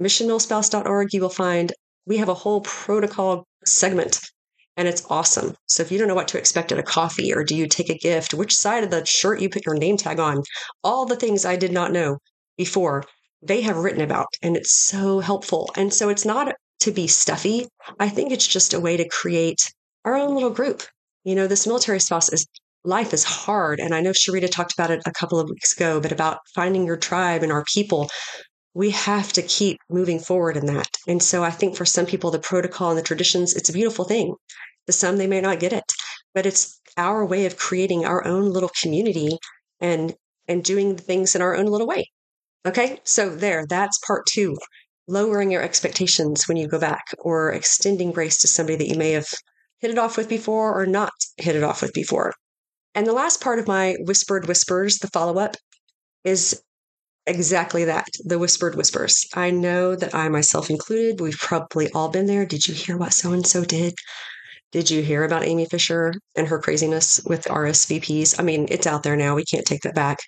missionmilspouse.org. 0.01 1.13
You 1.13 1.21
will 1.21 1.29
find 1.29 1.73
we 2.05 2.17
have 2.17 2.29
a 2.29 2.33
whole 2.33 2.61
protocol 2.61 3.45
segment 3.73 4.19
and 4.77 4.87
it's 4.87 5.03
awesome. 5.09 5.55
So 5.67 5.83
if 5.83 5.91
you 5.91 5.97
don't 5.97 6.07
know 6.07 6.15
what 6.15 6.29
to 6.29 6.37
expect 6.37 6.71
at 6.71 6.79
a 6.79 6.83
coffee 6.83 7.33
or 7.33 7.43
do 7.43 7.55
you 7.55 7.67
take 7.67 7.89
a 7.89 7.97
gift, 7.97 8.33
which 8.33 8.55
side 8.55 8.83
of 8.83 8.89
the 8.89 9.05
shirt 9.05 9.41
you 9.41 9.49
put 9.49 9.65
your 9.65 9.75
name 9.75 9.97
tag 9.97 10.19
on, 10.19 10.43
all 10.83 11.05
the 11.05 11.15
things 11.15 11.45
I 11.45 11.55
did 11.55 11.71
not 11.71 11.91
know 11.91 12.19
before, 12.57 13.03
they 13.41 13.61
have 13.61 13.77
written 13.77 14.01
about 14.01 14.27
and 14.41 14.55
it's 14.55 14.71
so 14.71 15.19
helpful. 15.19 15.69
And 15.75 15.93
so 15.93 16.09
it's 16.09 16.25
not 16.25 16.55
to 16.81 16.91
be 16.91 17.07
stuffy. 17.07 17.67
I 17.99 18.09
think 18.09 18.31
it's 18.31 18.47
just 18.47 18.73
a 18.73 18.79
way 18.79 18.97
to 18.97 19.07
create 19.07 19.71
our 20.05 20.15
own 20.15 20.33
little 20.33 20.49
group 20.49 20.83
you 21.23 21.35
know, 21.35 21.47
this 21.47 21.67
military 21.67 21.99
spouse 21.99 22.31
is 22.31 22.47
life 22.83 23.13
is 23.13 23.23
hard. 23.23 23.79
And 23.79 23.93
I 23.93 24.01
know 24.01 24.11
Sharita 24.11 24.49
talked 24.49 24.73
about 24.73 24.91
it 24.91 25.01
a 25.05 25.11
couple 25.11 25.39
of 25.39 25.49
weeks 25.49 25.75
ago, 25.75 25.99
but 25.99 26.11
about 26.11 26.39
finding 26.55 26.85
your 26.85 26.97
tribe 26.97 27.43
and 27.43 27.51
our 27.51 27.63
people. 27.71 28.09
We 28.73 28.91
have 28.91 29.33
to 29.33 29.41
keep 29.41 29.77
moving 29.89 30.19
forward 30.19 30.57
in 30.57 30.65
that. 30.67 30.97
And 31.07 31.21
so 31.21 31.43
I 31.43 31.51
think 31.51 31.75
for 31.75 31.85
some 31.85 32.05
people, 32.05 32.31
the 32.31 32.39
protocol 32.39 32.89
and 32.89 32.97
the 32.97 33.03
traditions, 33.03 33.53
it's 33.53 33.69
a 33.69 33.73
beautiful 33.73 34.05
thing. 34.05 34.35
To 34.87 34.93
some, 34.93 35.17
they 35.17 35.27
may 35.27 35.41
not 35.41 35.59
get 35.59 35.73
it, 35.73 35.83
but 36.33 36.45
it's 36.45 36.79
our 36.97 37.25
way 37.25 37.45
of 37.45 37.57
creating 37.57 38.05
our 38.05 38.25
own 38.25 38.51
little 38.51 38.71
community 38.81 39.37
and 39.79 40.13
and 40.47 40.63
doing 40.63 40.97
things 40.97 41.35
in 41.35 41.41
our 41.41 41.55
own 41.55 41.67
little 41.67 41.87
way. 41.87 42.09
Okay, 42.65 42.99
so 43.03 43.29
there, 43.29 43.65
that's 43.67 43.97
part 44.05 44.25
two. 44.25 44.57
Lowering 45.07 45.51
your 45.51 45.61
expectations 45.61 46.47
when 46.47 46.57
you 46.57 46.67
go 46.67 46.79
back, 46.79 47.03
or 47.19 47.51
extending 47.51 48.11
grace 48.11 48.37
to 48.39 48.47
somebody 48.47 48.77
that 48.77 48.87
you 48.87 48.97
may 48.97 49.11
have 49.11 49.27
hit 49.79 49.91
it 49.91 49.97
off 49.97 50.17
with 50.17 50.29
before 50.29 50.79
or 50.79 50.85
not 50.85 51.11
hit 51.37 51.55
it 51.55 51.63
off 51.63 51.81
with 51.81 51.93
before. 51.93 52.33
And 52.93 53.07
the 53.07 53.13
last 53.13 53.41
part 53.41 53.59
of 53.59 53.67
my 53.67 53.95
whispered 53.99 54.47
whispers, 54.47 54.97
the 54.99 55.07
follow 55.07 55.39
up, 55.39 55.55
is 56.23 56.61
exactly 57.27 57.85
that 57.85 58.07
the 58.23 58.39
whispered 58.39 58.75
whispers. 58.75 59.25
I 59.33 59.51
know 59.51 59.95
that 59.95 60.15
I 60.15 60.29
myself 60.29 60.69
included, 60.69 61.21
we've 61.21 61.37
probably 61.37 61.91
all 61.91 62.09
been 62.09 62.25
there. 62.25 62.45
Did 62.45 62.67
you 62.67 62.73
hear 62.73 62.97
what 62.97 63.13
so 63.13 63.31
and 63.31 63.45
so 63.45 63.63
did? 63.63 63.93
Did 64.71 64.89
you 64.89 65.01
hear 65.01 65.23
about 65.23 65.43
Amie 65.43 65.65
Fisher 65.65 66.13
and 66.35 66.47
her 66.47 66.59
craziness 66.59 67.21
with 67.25 67.45
RSVPs? 67.45 68.39
I 68.39 68.43
mean, 68.43 68.67
it's 68.69 68.87
out 68.87 69.03
there 69.03 69.17
now. 69.17 69.35
We 69.35 69.43
can't 69.43 69.65
take 69.65 69.81
that 69.81 69.95
back. 69.95 70.19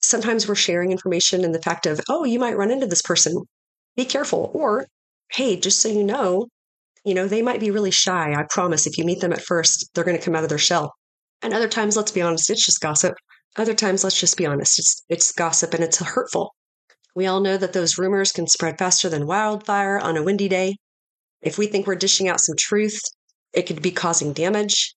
Sometimes 0.00 0.46
we're 0.46 0.54
sharing 0.56 0.92
information 0.92 1.44
and 1.44 1.54
the 1.54 1.62
fact 1.62 1.86
of, 1.86 2.00
oh, 2.08 2.24
you 2.24 2.38
might 2.38 2.56
run 2.56 2.70
into 2.70 2.86
this 2.86 3.02
person. 3.02 3.34
be 3.96 4.04
careful. 4.04 4.50
Or, 4.52 4.86
hey, 5.32 5.56
just 5.56 5.80
so 5.80 5.88
you 5.88 6.04
know, 6.04 6.48
you 7.04 7.14
know, 7.14 7.26
they 7.26 7.42
might 7.42 7.60
be 7.60 7.70
really 7.70 7.90
shy. 7.90 8.34
I 8.34 8.44
promise 8.50 8.86
if 8.86 8.98
you 8.98 9.04
meet 9.04 9.20
them 9.20 9.32
at 9.32 9.42
first, 9.42 9.90
they're 9.94 10.04
going 10.04 10.18
to 10.18 10.22
come 10.24 10.34
out 10.34 10.44
of 10.44 10.50
their 10.50 10.58
shell. 10.58 10.92
And 11.40 11.54
other 11.54 11.68
times, 11.68 11.96
let's 11.96 12.12
be 12.12 12.22
honest, 12.22 12.50
it's 12.50 12.64
just 12.64 12.80
gossip. 12.80 13.14
Other 13.56 13.74
times, 13.74 14.02
let's 14.02 14.18
just 14.18 14.36
be 14.36 14.46
honest, 14.46 14.78
it's, 14.78 15.04
it's 15.08 15.32
gossip 15.32 15.74
and 15.74 15.84
it's 15.84 15.98
hurtful. 15.98 16.54
We 17.14 17.26
all 17.26 17.40
know 17.40 17.58
that 17.58 17.74
those 17.74 17.98
rumors 17.98 18.32
can 18.32 18.46
spread 18.46 18.78
faster 18.78 19.08
than 19.08 19.26
wildfire 19.26 19.98
on 19.98 20.16
a 20.16 20.22
windy 20.22 20.48
day. 20.48 20.76
If 21.42 21.58
we 21.58 21.66
think 21.66 21.86
we're 21.86 21.96
dishing 21.96 22.28
out 22.28 22.40
some 22.40 22.56
truth, 22.58 22.98
it 23.52 23.62
could 23.62 23.82
be 23.82 23.90
causing 23.90 24.32
damage. 24.32 24.94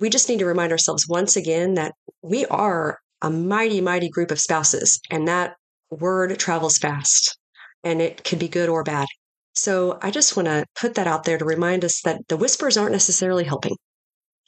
We 0.00 0.08
just 0.08 0.28
need 0.28 0.38
to 0.38 0.46
remind 0.46 0.72
ourselves 0.72 1.06
once 1.08 1.36
again 1.36 1.74
that 1.74 1.92
we 2.22 2.46
are 2.46 2.98
a 3.20 3.30
mighty, 3.30 3.80
mighty 3.80 4.08
group 4.08 4.30
of 4.30 4.40
spouses, 4.40 4.98
and 5.10 5.28
that 5.28 5.54
word 5.90 6.38
travels 6.38 6.78
fast 6.78 7.36
and 7.84 8.00
it 8.00 8.24
can 8.24 8.38
be 8.38 8.48
good 8.48 8.68
or 8.68 8.82
bad. 8.82 9.06
So 9.54 9.98
I 10.02 10.10
just 10.10 10.36
want 10.36 10.46
to 10.46 10.64
put 10.80 10.94
that 10.94 11.06
out 11.06 11.24
there 11.24 11.38
to 11.38 11.44
remind 11.44 11.84
us 11.84 12.00
that 12.04 12.20
the 12.28 12.36
whispers 12.36 12.76
aren't 12.76 12.92
necessarily 12.92 13.44
helping. 13.44 13.76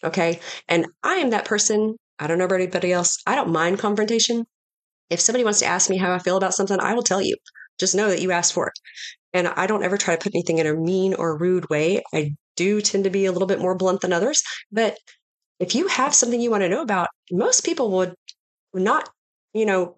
Okay. 0.03 0.41
And 0.69 0.87
I 1.03 1.17
am 1.17 1.31
that 1.31 1.45
person. 1.45 1.97
I 2.19 2.27
don't 2.27 2.39
know 2.39 2.45
about 2.45 2.61
anybody 2.61 2.93
else. 2.93 3.19
I 3.27 3.35
don't 3.35 3.51
mind 3.51 3.79
confrontation. 3.79 4.45
If 5.11 5.21
somebody 5.21 5.45
wants 5.45 5.61
to 5.61 5.67
ask 5.67 5.91
me 5.91 5.97
how 5.97 6.13
I 6.13 6.19
feel 6.19 6.37
about 6.37 6.55
something, 6.55 6.79
I 6.81 6.95
will 6.95 7.03
tell 7.03 7.21
you. 7.21 7.37
Just 7.79 7.95
know 7.95 8.09
that 8.09 8.23
you 8.23 8.31
asked 8.31 8.53
for 8.53 8.69
it. 8.69 8.73
And 9.33 9.49
I 9.49 9.67
don't 9.67 9.83
ever 9.83 9.97
try 9.97 10.15
to 10.15 10.23
put 10.23 10.35
anything 10.35 10.59
in 10.59 10.67
a 10.67 10.75
mean 10.75 11.15
or 11.15 11.37
rude 11.37 11.69
way. 11.69 12.03
I 12.13 12.37
do 12.57 12.81
tend 12.81 13.05
to 13.05 13.11
be 13.11 13.27
a 13.27 13.33
little 13.33 13.49
bit 13.49 13.61
more 13.61 13.77
blunt 13.77 14.01
than 14.01 14.13
others. 14.13 14.43
But 14.71 14.97
if 15.59 15.75
you 15.75 15.89
have 15.89 16.15
something 16.15 16.41
you 16.41 16.51
want 16.51 16.63
to 16.63 16.69
know 16.69 16.83
about, 16.83 17.09
most 17.31 17.65
people 17.65 17.91
would 17.93 18.15
not, 18.73 19.09
you 19.53 19.67
know, 19.67 19.97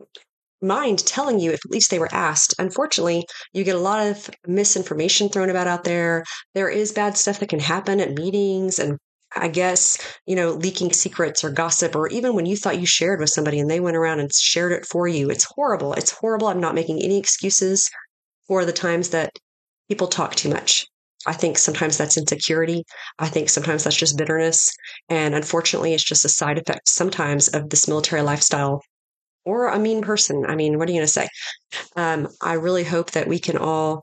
mind 0.63 1.07
telling 1.07 1.39
you 1.39 1.53
if 1.53 1.61
at 1.65 1.71
least 1.71 1.91
they 1.91 1.99
were 1.99 2.13
asked. 2.13 2.55
Unfortunately, 2.59 3.27
you 3.53 3.63
get 3.63 3.77
a 3.77 3.81
lot 3.81 4.07
of 4.07 4.31
misinformation 4.47 5.29
thrown 5.29 5.51
about 5.51 5.67
out 5.67 5.85
there. 5.85 6.25
There 6.55 6.71
is 6.71 6.93
bad 6.93 7.17
stuff 7.17 7.41
that 7.41 7.51
can 7.51 7.61
happen 7.61 8.01
at 8.01 8.19
meetings 8.19 8.79
and 8.79 8.99
I 9.37 9.49
guess, 9.49 9.99
you 10.27 10.35
know, 10.37 10.53
leaking 10.53 10.93
secrets 10.93 11.45
or 11.45 11.51
gossip, 11.51 11.95
or 11.95 12.09
even 12.09 12.35
when 12.35 12.47
you 12.47 12.57
thought 12.57 12.81
you 12.81 12.87
shared 12.87 13.21
with 13.21 13.31
somebody 13.31 13.61
and 13.61 13.71
they 13.71 13.81
went 13.81 13.97
around 13.97 14.21
and 14.21 14.33
shared 14.33 14.73
it 14.73 14.87
for 14.87 15.07
you. 15.07 15.31
It's 15.31 15.45
horrible. 15.45 15.93
It's 15.95 16.11
horrible. 16.11 16.49
I'm 16.49 16.61
not 16.61 16.75
making 16.75 17.03
any 17.03 17.19
excuses 17.19 17.91
for 18.49 18.65
the 18.65 18.73
times 18.73 19.11
that 19.11 19.31
people 19.89 20.07
talk 20.07 20.35
too 20.35 20.49
much. 20.49 20.87
I 21.27 21.33
think 21.33 21.59
sometimes 21.59 21.99
that's 21.99 22.17
insecurity. 22.17 22.85
I 23.19 23.29
think 23.29 23.49
sometimes 23.49 23.85
that's 23.85 23.97
just 23.97 24.17
bitterness. 24.17 24.71
And 25.09 25.35
unfortunately, 25.35 25.93
it's 25.93 26.05
just 26.05 26.25
a 26.25 26.29
side 26.29 26.59
effect 26.59 26.89
sometimes 26.89 27.49
of 27.49 27.69
this 27.71 27.89
military 27.89 28.23
lifestyle 28.23 28.81
or 29.45 29.69
a 29.69 29.79
mean 29.79 30.03
person. 30.03 30.45
I 30.47 30.55
mean, 30.55 30.79
what 30.79 30.89
are 30.89 30.93
you 30.93 30.99
going 30.99 31.07
to 31.07 31.13
say? 31.13 31.29
Um, 31.97 32.29
I 32.41 32.55
really 32.55 32.85
hope 32.85 33.13
that 33.13 33.29
we 33.29 33.39
can 33.39 33.57
all 33.57 34.03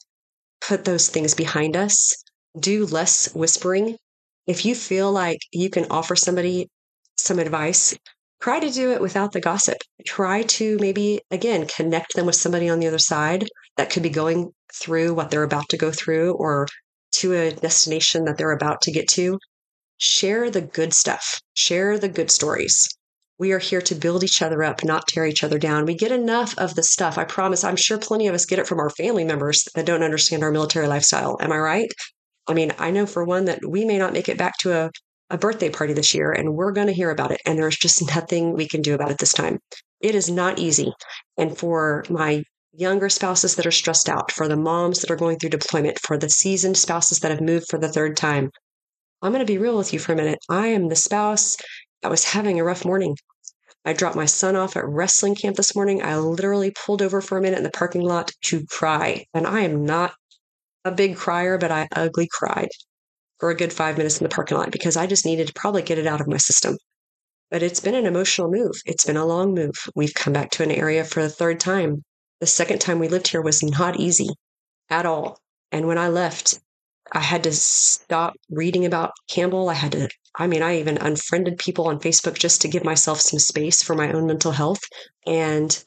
put 0.61 0.85
those 0.85 1.09
things 1.09 1.33
behind 1.33 1.77
us, 1.77 2.13
do 2.59 2.85
less 2.85 3.33
whispering. 3.33 3.97
If 4.47 4.65
you 4.65 4.75
feel 4.75 5.11
like 5.11 5.39
you 5.51 5.69
can 5.69 5.87
offer 5.89 6.15
somebody 6.15 6.69
some 7.17 7.39
advice, 7.39 7.95
try 8.41 8.59
to 8.59 8.69
do 8.69 8.91
it 8.91 9.01
without 9.01 9.31
the 9.31 9.41
gossip. 9.41 9.77
Try 10.05 10.43
to 10.43 10.77
maybe, 10.79 11.21
again, 11.31 11.67
connect 11.67 12.15
them 12.15 12.25
with 12.25 12.35
somebody 12.35 12.69
on 12.69 12.79
the 12.79 12.87
other 12.87 12.99
side 12.99 13.47
that 13.77 13.89
could 13.89 14.03
be 14.03 14.09
going 14.09 14.51
through 14.73 15.13
what 15.13 15.31
they're 15.31 15.43
about 15.43 15.69
to 15.69 15.77
go 15.77 15.91
through 15.91 16.33
or 16.33 16.67
to 17.13 17.33
a 17.33 17.51
destination 17.51 18.25
that 18.25 18.37
they're 18.37 18.51
about 18.51 18.81
to 18.81 18.91
get 18.91 19.07
to. 19.09 19.39
Share 19.99 20.49
the 20.49 20.61
good 20.61 20.93
stuff, 20.93 21.39
share 21.53 21.97
the 21.97 22.09
good 22.09 22.29
stories 22.31 22.87
we 23.39 23.51
are 23.51 23.59
here 23.59 23.81
to 23.81 23.95
build 23.95 24.23
each 24.23 24.41
other 24.41 24.63
up, 24.63 24.83
not 24.83 25.07
tear 25.07 25.25
each 25.25 25.43
other 25.43 25.57
down. 25.57 25.85
We 25.85 25.95
get 25.95 26.11
enough 26.11 26.57
of 26.57 26.75
the 26.75 26.83
stuff. 26.83 27.17
I 27.17 27.25
promise. 27.25 27.63
I'm 27.63 27.75
sure 27.75 27.97
plenty 27.97 28.27
of 28.27 28.35
us 28.35 28.45
get 28.45 28.59
it 28.59 28.67
from 28.67 28.79
our 28.79 28.89
family 28.89 29.23
members 29.23 29.67
that 29.75 29.85
don't 29.85 30.03
understand 30.03 30.43
our 30.43 30.51
military 30.51 30.87
lifestyle. 30.87 31.37
Am 31.41 31.51
I 31.51 31.57
right? 31.57 31.91
I 32.47 32.53
mean, 32.53 32.73
I 32.77 32.91
know 32.91 33.05
for 33.05 33.23
one 33.23 33.45
that 33.45 33.65
we 33.67 33.85
may 33.85 33.97
not 33.97 34.13
make 34.13 34.29
it 34.29 34.37
back 34.37 34.57
to 34.59 34.73
a, 34.73 34.91
a 35.29 35.37
birthday 35.37 35.69
party 35.69 35.93
this 35.93 36.13
year 36.13 36.31
and 36.31 36.55
we're 36.55 36.71
going 36.71 36.87
to 36.87 36.93
hear 36.93 37.09
about 37.09 37.31
it. 37.31 37.41
And 37.45 37.57
there's 37.57 37.77
just 37.77 38.05
nothing 38.15 38.53
we 38.53 38.67
can 38.67 38.81
do 38.81 38.93
about 38.93 39.11
it 39.11 39.17
this 39.17 39.33
time. 39.33 39.59
It 40.01 40.15
is 40.15 40.29
not 40.29 40.59
easy. 40.59 40.91
And 41.37 41.57
for 41.57 42.03
my 42.09 42.43
younger 42.73 43.07
spouses 43.07 43.55
that 43.55 43.65
are 43.65 43.71
stressed 43.71 44.09
out, 44.09 44.31
for 44.31 44.47
the 44.47 44.57
moms 44.57 44.99
that 44.99 45.11
are 45.11 45.15
going 45.15 45.37
through 45.37 45.51
deployment, 45.51 45.99
for 45.99 46.17
the 46.17 46.29
seasoned 46.29 46.77
spouses 46.77 47.19
that 47.19 47.31
have 47.31 47.41
moved 47.41 47.67
for 47.69 47.79
the 47.79 47.87
third 47.87 48.17
time, 48.17 48.49
I'm 49.21 49.31
going 49.31 49.45
to 49.45 49.51
be 49.51 49.57
real 49.57 49.77
with 49.77 49.93
you 49.93 49.99
for 49.99 50.11
a 50.11 50.17
minute. 50.17 50.39
I 50.49 50.67
am 50.67 50.89
the 50.89 50.95
spouse 50.95 51.55
that 52.01 52.11
was 52.11 52.25
having 52.25 52.59
a 52.59 52.63
rough 52.63 52.83
morning. 52.83 53.15
I 53.85 53.93
dropped 53.93 54.15
my 54.15 54.25
son 54.25 54.55
off 54.55 54.75
at 54.75 54.87
wrestling 54.87 55.35
camp 55.35 55.55
this 55.55 55.75
morning. 55.75 56.03
I 56.03 56.17
literally 56.17 56.71
pulled 56.71 57.01
over 57.01 57.21
for 57.21 57.37
a 57.37 57.41
minute 57.41 57.57
in 57.57 57.63
the 57.63 57.71
parking 57.71 58.01
lot 58.01 58.31
to 58.45 58.65
cry. 58.65 59.25
And 59.33 59.45
I 59.45 59.61
am 59.61 59.85
not 59.85 60.13
a 60.85 60.91
big 60.91 61.15
crier, 61.15 61.57
but 61.57 61.71
I 61.71 61.87
ugly 61.95 62.27
cried 62.31 62.69
for 63.39 63.49
a 63.49 63.55
good 63.55 63.73
five 63.73 63.97
minutes 63.97 64.19
in 64.19 64.23
the 64.23 64.33
parking 64.33 64.57
lot 64.57 64.71
because 64.71 64.95
I 64.95 65.07
just 65.07 65.25
needed 65.25 65.47
to 65.47 65.53
probably 65.53 65.81
get 65.81 65.97
it 65.97 66.07
out 66.07 66.21
of 66.21 66.27
my 66.27 66.37
system. 66.37 66.77
But 67.51 67.61
it's 67.61 67.79
been 67.79 67.95
an 67.95 68.05
emotional 68.05 68.49
move. 68.49 68.73
It's 68.85 69.05
been 69.05 69.17
a 69.17 69.25
long 69.25 69.53
move. 69.53 69.75
We've 69.95 70.13
come 70.13 70.33
back 70.33 70.49
to 70.51 70.63
an 70.63 70.71
area 70.71 71.03
for 71.03 71.21
the 71.21 71.29
third 71.29 71.59
time. 71.59 72.03
The 72.39 72.47
second 72.47 72.79
time 72.79 72.99
we 72.99 73.07
lived 73.07 73.27
here 73.27 73.41
was 73.41 73.61
not 73.61 73.99
easy 73.99 74.29
at 74.89 75.05
all. 75.05 75.39
And 75.71 75.87
when 75.87 75.97
I 75.97 76.07
left, 76.07 76.59
I 77.11 77.19
had 77.19 77.43
to 77.43 77.51
stop 77.51 78.33
reading 78.49 78.85
about 78.85 79.11
Campbell. 79.29 79.69
I 79.69 79.75
had 79.75 79.91
to, 79.91 80.09
I 80.35 80.47
mean, 80.47 80.63
I 80.63 80.79
even 80.79 80.97
unfriended 80.97 81.57
people 81.57 81.87
on 81.87 81.99
Facebook 81.99 82.39
just 82.39 82.61
to 82.61 82.67
give 82.67 82.83
myself 82.83 83.21
some 83.21 83.39
space 83.39 83.83
for 83.83 83.95
my 83.95 84.11
own 84.11 84.25
mental 84.25 84.51
health. 84.51 84.81
And 85.27 85.83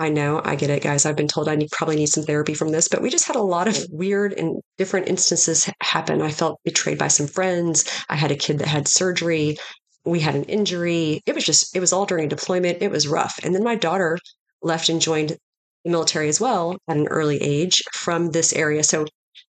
I 0.00 0.08
know, 0.08 0.40
I 0.42 0.56
get 0.56 0.70
it, 0.70 0.82
guys. 0.82 1.04
I've 1.04 1.14
been 1.14 1.28
told 1.28 1.46
I 1.46 1.56
need, 1.56 1.70
probably 1.72 1.96
need 1.96 2.06
some 2.06 2.24
therapy 2.24 2.54
from 2.54 2.70
this, 2.70 2.88
but 2.88 3.02
we 3.02 3.10
just 3.10 3.26
had 3.26 3.36
a 3.36 3.42
lot 3.42 3.68
of 3.68 3.76
weird 3.90 4.32
and 4.32 4.62
different 4.78 5.08
instances 5.08 5.70
happen. 5.82 6.22
I 6.22 6.30
felt 6.30 6.58
betrayed 6.64 6.96
by 6.96 7.08
some 7.08 7.26
friends. 7.26 7.84
I 8.08 8.16
had 8.16 8.30
a 8.30 8.36
kid 8.36 8.60
that 8.60 8.68
had 8.68 8.88
surgery. 8.88 9.58
We 10.06 10.20
had 10.20 10.34
an 10.34 10.44
injury. 10.44 11.20
It 11.26 11.34
was 11.34 11.44
just, 11.44 11.76
it 11.76 11.80
was 11.80 11.92
all 11.92 12.06
during 12.06 12.30
deployment. 12.30 12.80
It 12.80 12.90
was 12.90 13.06
rough. 13.06 13.38
And 13.42 13.54
then 13.54 13.62
my 13.62 13.74
daughter 13.74 14.18
left 14.62 14.88
and 14.88 15.02
joined 15.02 15.36
the 15.84 15.90
military 15.90 16.30
as 16.30 16.40
well 16.40 16.78
at 16.88 16.96
an 16.96 17.08
early 17.08 17.36
age 17.36 17.82
from 17.92 18.30
this 18.30 18.54
area. 18.54 18.82
So 18.82 19.04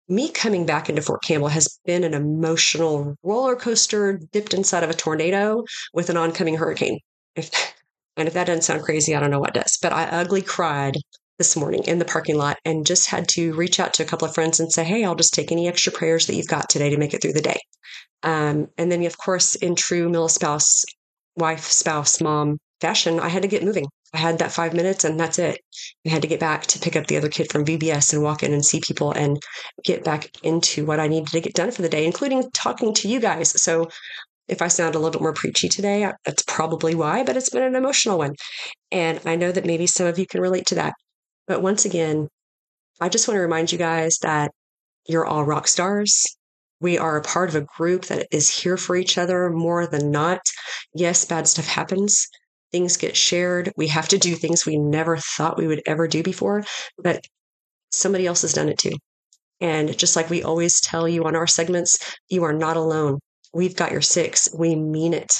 me 0.09 0.33
coming 0.33 0.67
back 0.67 0.89
into 0.89 1.01
Fort 1.01 1.23
Campbell 1.23 1.47
has 1.47 1.79
been 1.85 2.03
an 2.03 2.13
emotional 2.13 3.15
roller 3.23 3.55
coaster 3.55 4.21
dipped 4.33 4.53
inside 4.53 4.83
of 4.83 4.91
a 4.91 4.95
tornado 4.95 5.63
with 5.95 6.11
an 6.11 6.17
oncoming 6.17 6.57
hurricane. 6.57 6.99
If, 7.37 7.53
and 8.17 8.29
if 8.29 8.35
that 8.35 8.47
doesn't 8.47 8.63
sound 8.63 8.83
crazy, 8.83 9.15
I 9.15 9.21
don't 9.21 9.31
know 9.31 9.41
what 9.41 9.55
does. 9.55 9.79
But 9.81 9.93
I 9.93 10.05
ugly 10.05 10.43
cried 10.43 10.97
this 11.39 11.57
morning 11.57 11.83
in 11.85 11.99
the 11.99 12.05
parking 12.05 12.37
lot 12.37 12.59
and 12.65 12.87
just 12.87 13.09
had 13.09 13.27
to 13.29 13.55
reach 13.55 13.81
out 13.81 13.95
to 13.95 14.03
a 14.03 14.07
couple 14.07 14.29
of 14.29 14.35
friends 14.35 14.61
and 14.61 14.71
say, 14.71 14.85
hey, 14.85 15.05
I'll 15.05 15.15
just 15.15 15.33
take 15.33 15.51
any 15.51 15.69
extra 15.69 15.93
prayers 15.93 16.27
that 16.27 16.35
you've 16.35 16.47
got 16.47 16.69
today 16.69 16.91
to 16.91 16.99
make 16.99 17.15
it 17.15 17.23
through 17.23 17.33
the 17.33 17.41
day. 17.41 17.61
Um, 18.23 18.69
and 18.77 18.93
then, 18.93 19.03
of 19.05 19.17
course, 19.17 19.55
in 19.55 19.75
true 19.75 20.09
Mila 20.09 20.29
spouse, 20.29 20.85
wife, 21.37 21.65
spouse, 21.65 22.21
mom 22.21 22.59
fashion, 22.81 23.21
I 23.21 23.29
had 23.29 23.43
to 23.43 23.49
get 23.49 23.65
moving. 23.65 23.87
I 24.13 24.19
had 24.19 24.39
that 24.41 24.53
five 24.53 24.75
minutes 24.75 25.05
and 25.05 25.19
that's 25.21 25.39
it. 25.39 25.61
I 26.07 26.11
had 26.11 26.23
to 26.23 26.29
get 26.29 26.41
back 26.41 26.67
to 26.67 26.79
pick 26.79 26.97
up 26.97 27.07
the 27.07 27.17
other 27.17 27.29
kid 27.29 27.51
from 27.51 27.65
VBS 27.65 28.13
and 28.13 28.23
walk 28.23 28.43
in 28.43 28.53
and 28.53 28.65
see 28.65 28.81
people 28.81 29.13
and 29.13 29.41
get 29.85 30.03
back 30.03 30.31
into 30.43 30.85
what 30.85 30.99
I 30.99 31.07
needed 31.07 31.29
to 31.29 31.41
get 31.41 31.55
done 31.55 31.71
for 31.71 31.83
the 31.83 31.89
day, 31.89 32.05
including 32.05 32.51
talking 32.53 32.93
to 32.95 33.09
you 33.09 33.21
guys. 33.21 33.63
So 33.63 33.89
if 34.51 34.63
I 34.63 34.69
sound 34.69 34.95
a 34.95 34.99
little 34.99 35.13
bit 35.13 35.23
more 35.23 35.33
preachy 35.33 35.69
today, 35.69 36.11
that's 36.25 36.43
probably 36.43 36.95
why, 36.95 37.23
but 37.23 37.37
it's 37.37 37.51
been 37.51 37.63
an 37.63 37.77
emotional 37.77 38.19
one. 38.19 38.35
And 38.91 39.21
I 39.25 39.37
know 39.37 39.53
that 39.53 39.65
maybe 39.65 39.87
some 39.87 40.07
of 40.07 40.19
you 40.19 40.27
can 40.27 40.41
relate 40.41 40.67
to 40.67 40.75
that. 40.77 40.95
But 41.47 41.63
once 41.63 41.85
again, 41.85 42.29
I 43.01 43.09
just 43.09 43.27
want 43.27 43.37
to 43.37 43.43
remind 43.43 43.73
you 43.73 43.79
guys 43.79 44.19
that 44.23 44.51
you're 45.09 45.27
all 45.27 45.45
rock 45.45 45.69
stars. 45.69 46.25
We 46.81 46.99
are 46.99 47.17
a 47.17 47.23
part 47.23 47.49
of 47.49 47.57
a 47.57 47.67
group 47.79 48.07
that 48.07 48.27
is 48.31 48.49
here 48.49 48.77
for 48.77 48.97
each 48.97 49.19
other 49.19 49.51
more 49.51 49.87
than 49.87 50.11
not. 50.11 50.41
Yes, 50.95 51.25
bad 51.25 51.47
stuff 51.47 51.67
happens 51.67 52.27
things 52.73 52.97
get 52.97 53.17
shared. 53.17 53.73
We 53.77 53.89
have 53.89 54.09
to 54.09 54.19
do 54.19 54.35
things 54.35 54.65
we 54.65 54.79
never 54.79 55.17
thought 55.17 55.59
we 55.59 55.67
would 55.67 55.83
ever 55.87 56.07
do 56.09 56.23
before, 56.23 56.65
but 56.99 57.25
somebody 57.91 58.27
else 58.27 58.43
has 58.43 58.53
done 58.53 58.69
it 58.69 58.79
too. 58.79 58.93
And 59.61 59.97
just 59.99 60.17
like 60.17 60.31
we 60.31 60.43
always 60.43 60.81
tell 60.81 61.09
you 61.09 61.25
on 61.25 61.37
our 61.37 61.47
segments, 61.47 62.17
you 62.29 62.45
are 62.45 62.53
not 62.53 62.77
alone. 62.77 63.19
We've 63.53 63.77
got 63.77 63.93
your 63.93 64.01
six. 64.01 64.49
We 64.55 64.75
mean 64.77 65.15
it. 65.15 65.33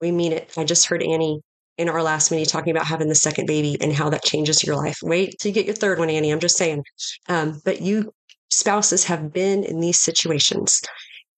We 0.00 0.10
mean 0.10 0.32
it. 0.32 0.50
I 0.56 0.64
just 0.64 0.86
heard 0.86 1.02
Annie 1.02 1.40
in 1.78 1.88
our 1.88 2.02
last 2.02 2.30
meeting 2.30 2.46
talking 2.46 2.70
about 2.70 2.86
having 2.86 3.08
the 3.08 3.14
second 3.14 3.46
baby 3.46 3.76
and 3.80 3.92
how 3.92 4.10
that 4.10 4.24
changes 4.24 4.64
your 4.64 4.76
life. 4.76 4.98
Wait 5.02 5.36
till 5.38 5.50
you 5.50 5.54
get 5.54 5.66
your 5.66 5.74
third 5.74 5.98
one, 5.98 6.10
Annie. 6.10 6.30
I'm 6.30 6.40
just 6.40 6.56
saying. 6.56 6.82
Um, 7.28 7.60
but 7.64 7.80
you 7.80 8.12
spouses 8.50 9.04
have 9.04 9.32
been 9.32 9.64
in 9.64 9.80
these 9.80 9.98
situations 9.98 10.80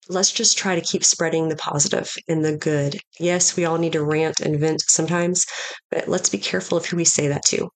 let's 0.09 0.33
just 0.33 0.57
try 0.57 0.75
to 0.75 0.81
keep 0.81 1.05
spreading 1.05 1.49
the 1.49 1.57
positive 1.57 2.15
and 2.29 2.45
the 2.45 2.57
good. 2.57 2.99
Yes, 3.21 3.57
we 3.57 3.65
all 3.65 3.79
need 3.79 3.93
to 3.93 4.03
rant 4.03 4.41
and 4.41 4.59
vent 4.59 4.83
sometimes, 4.87 5.45
but 5.91 6.09
let's 6.09 6.29
be 6.29 6.39
careful 6.39 6.79
of 6.79 6.87
who 6.87 6.97
we 6.97 7.05
say 7.05 7.29
that 7.29 7.45
to. 7.47 7.69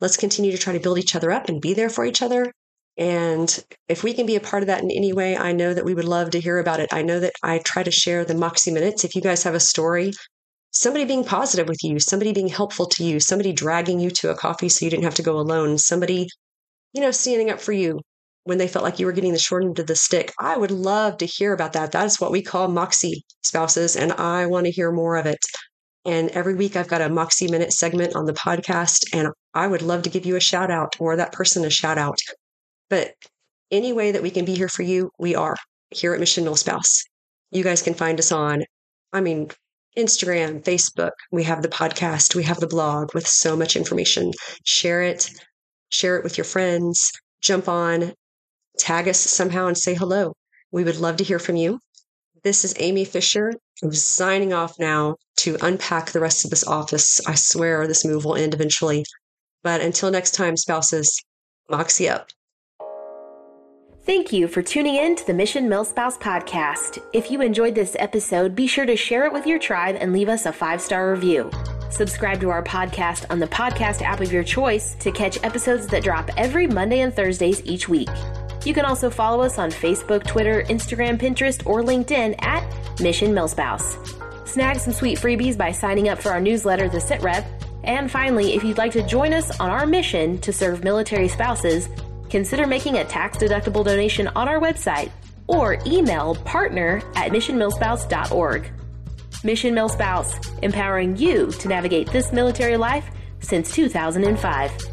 Let's 0.00 0.16
continue 0.16 0.50
to 0.52 0.58
try 0.58 0.72
to 0.72 0.80
build 0.80 0.98
each 0.98 1.14
other 1.14 1.30
up 1.30 1.48
and 1.48 1.60
be 1.60 1.74
there 1.74 1.88
for 1.88 2.04
each 2.04 2.22
other. 2.22 2.52
And 3.02 3.64
if 3.88 4.04
we 4.04 4.14
can 4.14 4.26
be 4.26 4.36
a 4.36 4.40
part 4.40 4.62
of 4.62 4.68
that 4.68 4.80
in 4.80 4.88
any 4.92 5.12
way, 5.12 5.36
I 5.36 5.50
know 5.50 5.74
that 5.74 5.84
we 5.84 5.92
would 5.92 6.04
love 6.04 6.30
to 6.30 6.40
hear 6.40 6.60
about 6.60 6.78
it. 6.78 6.88
I 6.92 7.02
know 7.02 7.18
that 7.18 7.32
I 7.42 7.58
try 7.58 7.82
to 7.82 7.90
share 7.90 8.24
the 8.24 8.36
Moxie 8.36 8.70
Minutes. 8.70 9.02
If 9.02 9.16
you 9.16 9.20
guys 9.20 9.42
have 9.42 9.56
a 9.56 9.60
story, 9.60 10.12
somebody 10.70 11.04
being 11.04 11.24
positive 11.24 11.66
with 11.66 11.82
you, 11.82 11.98
somebody 11.98 12.32
being 12.32 12.46
helpful 12.46 12.86
to 12.86 13.02
you, 13.02 13.18
somebody 13.18 13.52
dragging 13.52 13.98
you 13.98 14.10
to 14.10 14.30
a 14.30 14.36
coffee 14.36 14.68
so 14.68 14.84
you 14.84 14.90
didn't 14.90 15.02
have 15.02 15.16
to 15.16 15.22
go 15.24 15.36
alone, 15.36 15.78
somebody, 15.78 16.28
you 16.92 17.00
know, 17.00 17.10
standing 17.10 17.50
up 17.50 17.60
for 17.60 17.72
you, 17.72 17.98
when 18.44 18.58
they 18.58 18.68
felt 18.68 18.84
like 18.84 19.00
you 19.00 19.06
were 19.06 19.10
getting 19.10 19.32
the 19.32 19.38
short 19.38 19.64
end 19.64 19.80
of 19.80 19.88
the 19.88 19.96
stick. 19.96 20.32
I 20.38 20.56
would 20.56 20.70
love 20.70 21.16
to 21.18 21.26
hear 21.26 21.52
about 21.52 21.72
that. 21.72 21.90
That 21.90 22.06
is 22.06 22.20
what 22.20 22.30
we 22.30 22.40
call 22.40 22.68
Moxie 22.68 23.24
spouses, 23.42 23.96
and 23.96 24.12
I 24.12 24.46
want 24.46 24.66
to 24.66 24.72
hear 24.72 24.92
more 24.92 25.16
of 25.16 25.26
it. 25.26 25.44
And 26.04 26.30
every 26.30 26.54
week 26.54 26.76
I've 26.76 26.86
got 26.86 27.02
a 27.02 27.08
Moxie 27.08 27.50
Minute 27.50 27.72
segment 27.72 28.14
on 28.14 28.26
the 28.26 28.32
podcast, 28.32 29.06
and 29.12 29.26
I 29.54 29.66
would 29.66 29.82
love 29.82 30.02
to 30.02 30.10
give 30.10 30.24
you 30.24 30.36
a 30.36 30.40
shout 30.40 30.70
out 30.70 30.94
or 31.00 31.16
that 31.16 31.32
person 31.32 31.64
a 31.64 31.70
shout 31.70 31.98
out. 31.98 32.18
But 32.92 33.14
any 33.70 33.90
way 33.94 34.12
that 34.12 34.22
we 34.22 34.30
can 34.30 34.44
be 34.44 34.54
here 34.54 34.68
for 34.68 34.82
you, 34.82 35.12
we 35.18 35.34
are 35.34 35.56
here 35.88 36.12
at 36.12 36.20
Mission 36.20 36.44
Milspouse. 36.44 37.04
You 37.50 37.64
guys 37.64 37.80
can 37.80 37.94
find 37.94 38.18
us 38.18 38.30
on, 38.30 38.64
I 39.14 39.22
mean, 39.22 39.50
Instagram, 39.96 40.62
Facebook. 40.62 41.12
We 41.30 41.44
have 41.44 41.62
the 41.62 41.70
podcast, 41.70 42.34
we 42.34 42.42
have 42.42 42.60
the 42.60 42.66
blog 42.66 43.14
with 43.14 43.26
so 43.26 43.56
much 43.56 43.76
information. 43.76 44.32
Share 44.66 45.00
it, 45.00 45.30
share 45.88 46.18
it 46.18 46.22
with 46.22 46.36
your 46.36 46.44
friends, 46.44 47.10
jump 47.40 47.66
on, 47.66 48.12
tag 48.76 49.08
us 49.08 49.20
somehow 49.20 49.68
and 49.68 49.78
say 49.78 49.94
hello. 49.94 50.34
We 50.70 50.84
would 50.84 50.96
love 50.96 51.16
to 51.16 51.24
hear 51.24 51.38
from 51.38 51.56
you. 51.56 51.80
This 52.44 52.62
is 52.62 52.74
Amie 52.78 53.06
Fisher. 53.06 53.54
I'm 53.82 53.94
signing 53.94 54.52
off 54.52 54.78
now 54.78 55.16
to 55.38 55.56
unpack 55.62 56.10
the 56.10 56.20
rest 56.20 56.44
of 56.44 56.50
this 56.50 56.66
office. 56.66 57.26
I 57.26 57.36
swear 57.36 57.86
this 57.86 58.04
move 58.04 58.26
will 58.26 58.36
end 58.36 58.52
eventually. 58.52 59.06
But 59.62 59.80
until 59.80 60.10
next 60.10 60.32
time, 60.32 60.58
spouses, 60.58 61.18
moxie 61.70 62.10
up. 62.10 62.28
Thank 64.04 64.32
you 64.32 64.48
for 64.48 64.62
tuning 64.62 64.96
in 64.96 65.14
to 65.14 65.24
the 65.24 65.32
Mission 65.32 65.68
Milspouse 65.68 66.18
podcast. 66.18 67.00
If 67.12 67.30
you 67.30 67.40
enjoyed 67.40 67.76
this 67.76 67.94
episode, 68.00 68.56
be 68.56 68.66
sure 68.66 68.84
to 68.84 68.96
share 68.96 69.26
it 69.26 69.32
with 69.32 69.46
your 69.46 69.60
tribe 69.60 69.96
and 70.00 70.12
leave 70.12 70.28
us 70.28 70.44
a 70.44 70.52
five 70.52 70.80
star 70.80 71.12
review. 71.12 71.52
Subscribe 71.88 72.40
to 72.40 72.50
our 72.50 72.64
podcast 72.64 73.26
on 73.30 73.38
the 73.38 73.46
podcast 73.46 74.02
app 74.02 74.20
of 74.20 74.32
your 74.32 74.42
choice 74.42 74.96
to 74.96 75.12
catch 75.12 75.38
episodes 75.44 75.86
that 75.86 76.02
drop 76.02 76.30
every 76.36 76.66
Monday 76.66 77.02
and 77.02 77.14
Thursdays 77.14 77.62
each 77.64 77.88
week. 77.88 78.08
You 78.64 78.74
can 78.74 78.84
also 78.84 79.08
follow 79.08 79.40
us 79.40 79.56
on 79.56 79.70
Facebook, 79.70 80.26
Twitter, 80.26 80.64
Instagram, 80.64 81.16
Pinterest, 81.16 81.64
or 81.64 81.82
LinkedIn 81.82 82.42
at 82.42 83.00
Mission 83.00 83.30
Milspouse. 83.30 84.48
Snag 84.48 84.80
some 84.80 84.92
sweet 84.92 85.16
freebies 85.16 85.56
by 85.56 85.70
signing 85.70 86.08
up 86.08 86.18
for 86.18 86.30
our 86.30 86.40
newsletter, 86.40 86.88
The 86.88 87.00
Sit 87.00 87.22
Rep. 87.22 87.46
And 87.84 88.10
finally, 88.10 88.54
if 88.54 88.64
you'd 88.64 88.78
like 88.78 88.92
to 88.92 89.06
join 89.06 89.32
us 89.32 89.60
on 89.60 89.70
our 89.70 89.86
mission 89.86 90.38
to 90.38 90.52
serve 90.52 90.82
military 90.82 91.28
spouses, 91.28 91.88
consider 92.32 92.66
making 92.66 92.96
a 92.96 93.04
tax 93.04 93.36
deductible 93.36 93.84
donation 93.84 94.26
on 94.28 94.48
our 94.48 94.58
website 94.58 95.10
or 95.46 95.78
email 95.86 96.34
partner 96.34 97.02
at 97.14 97.30
missionmilspouse.org. 97.30 98.72
Mission 99.44 99.74
Milspouse, 99.74 100.62
empowering 100.62 101.16
you 101.16 101.50
to 101.52 101.68
navigate 101.68 102.10
this 102.10 102.32
military 102.32 102.76
life 102.76 103.04
since 103.40 103.72
2005. 103.72 104.91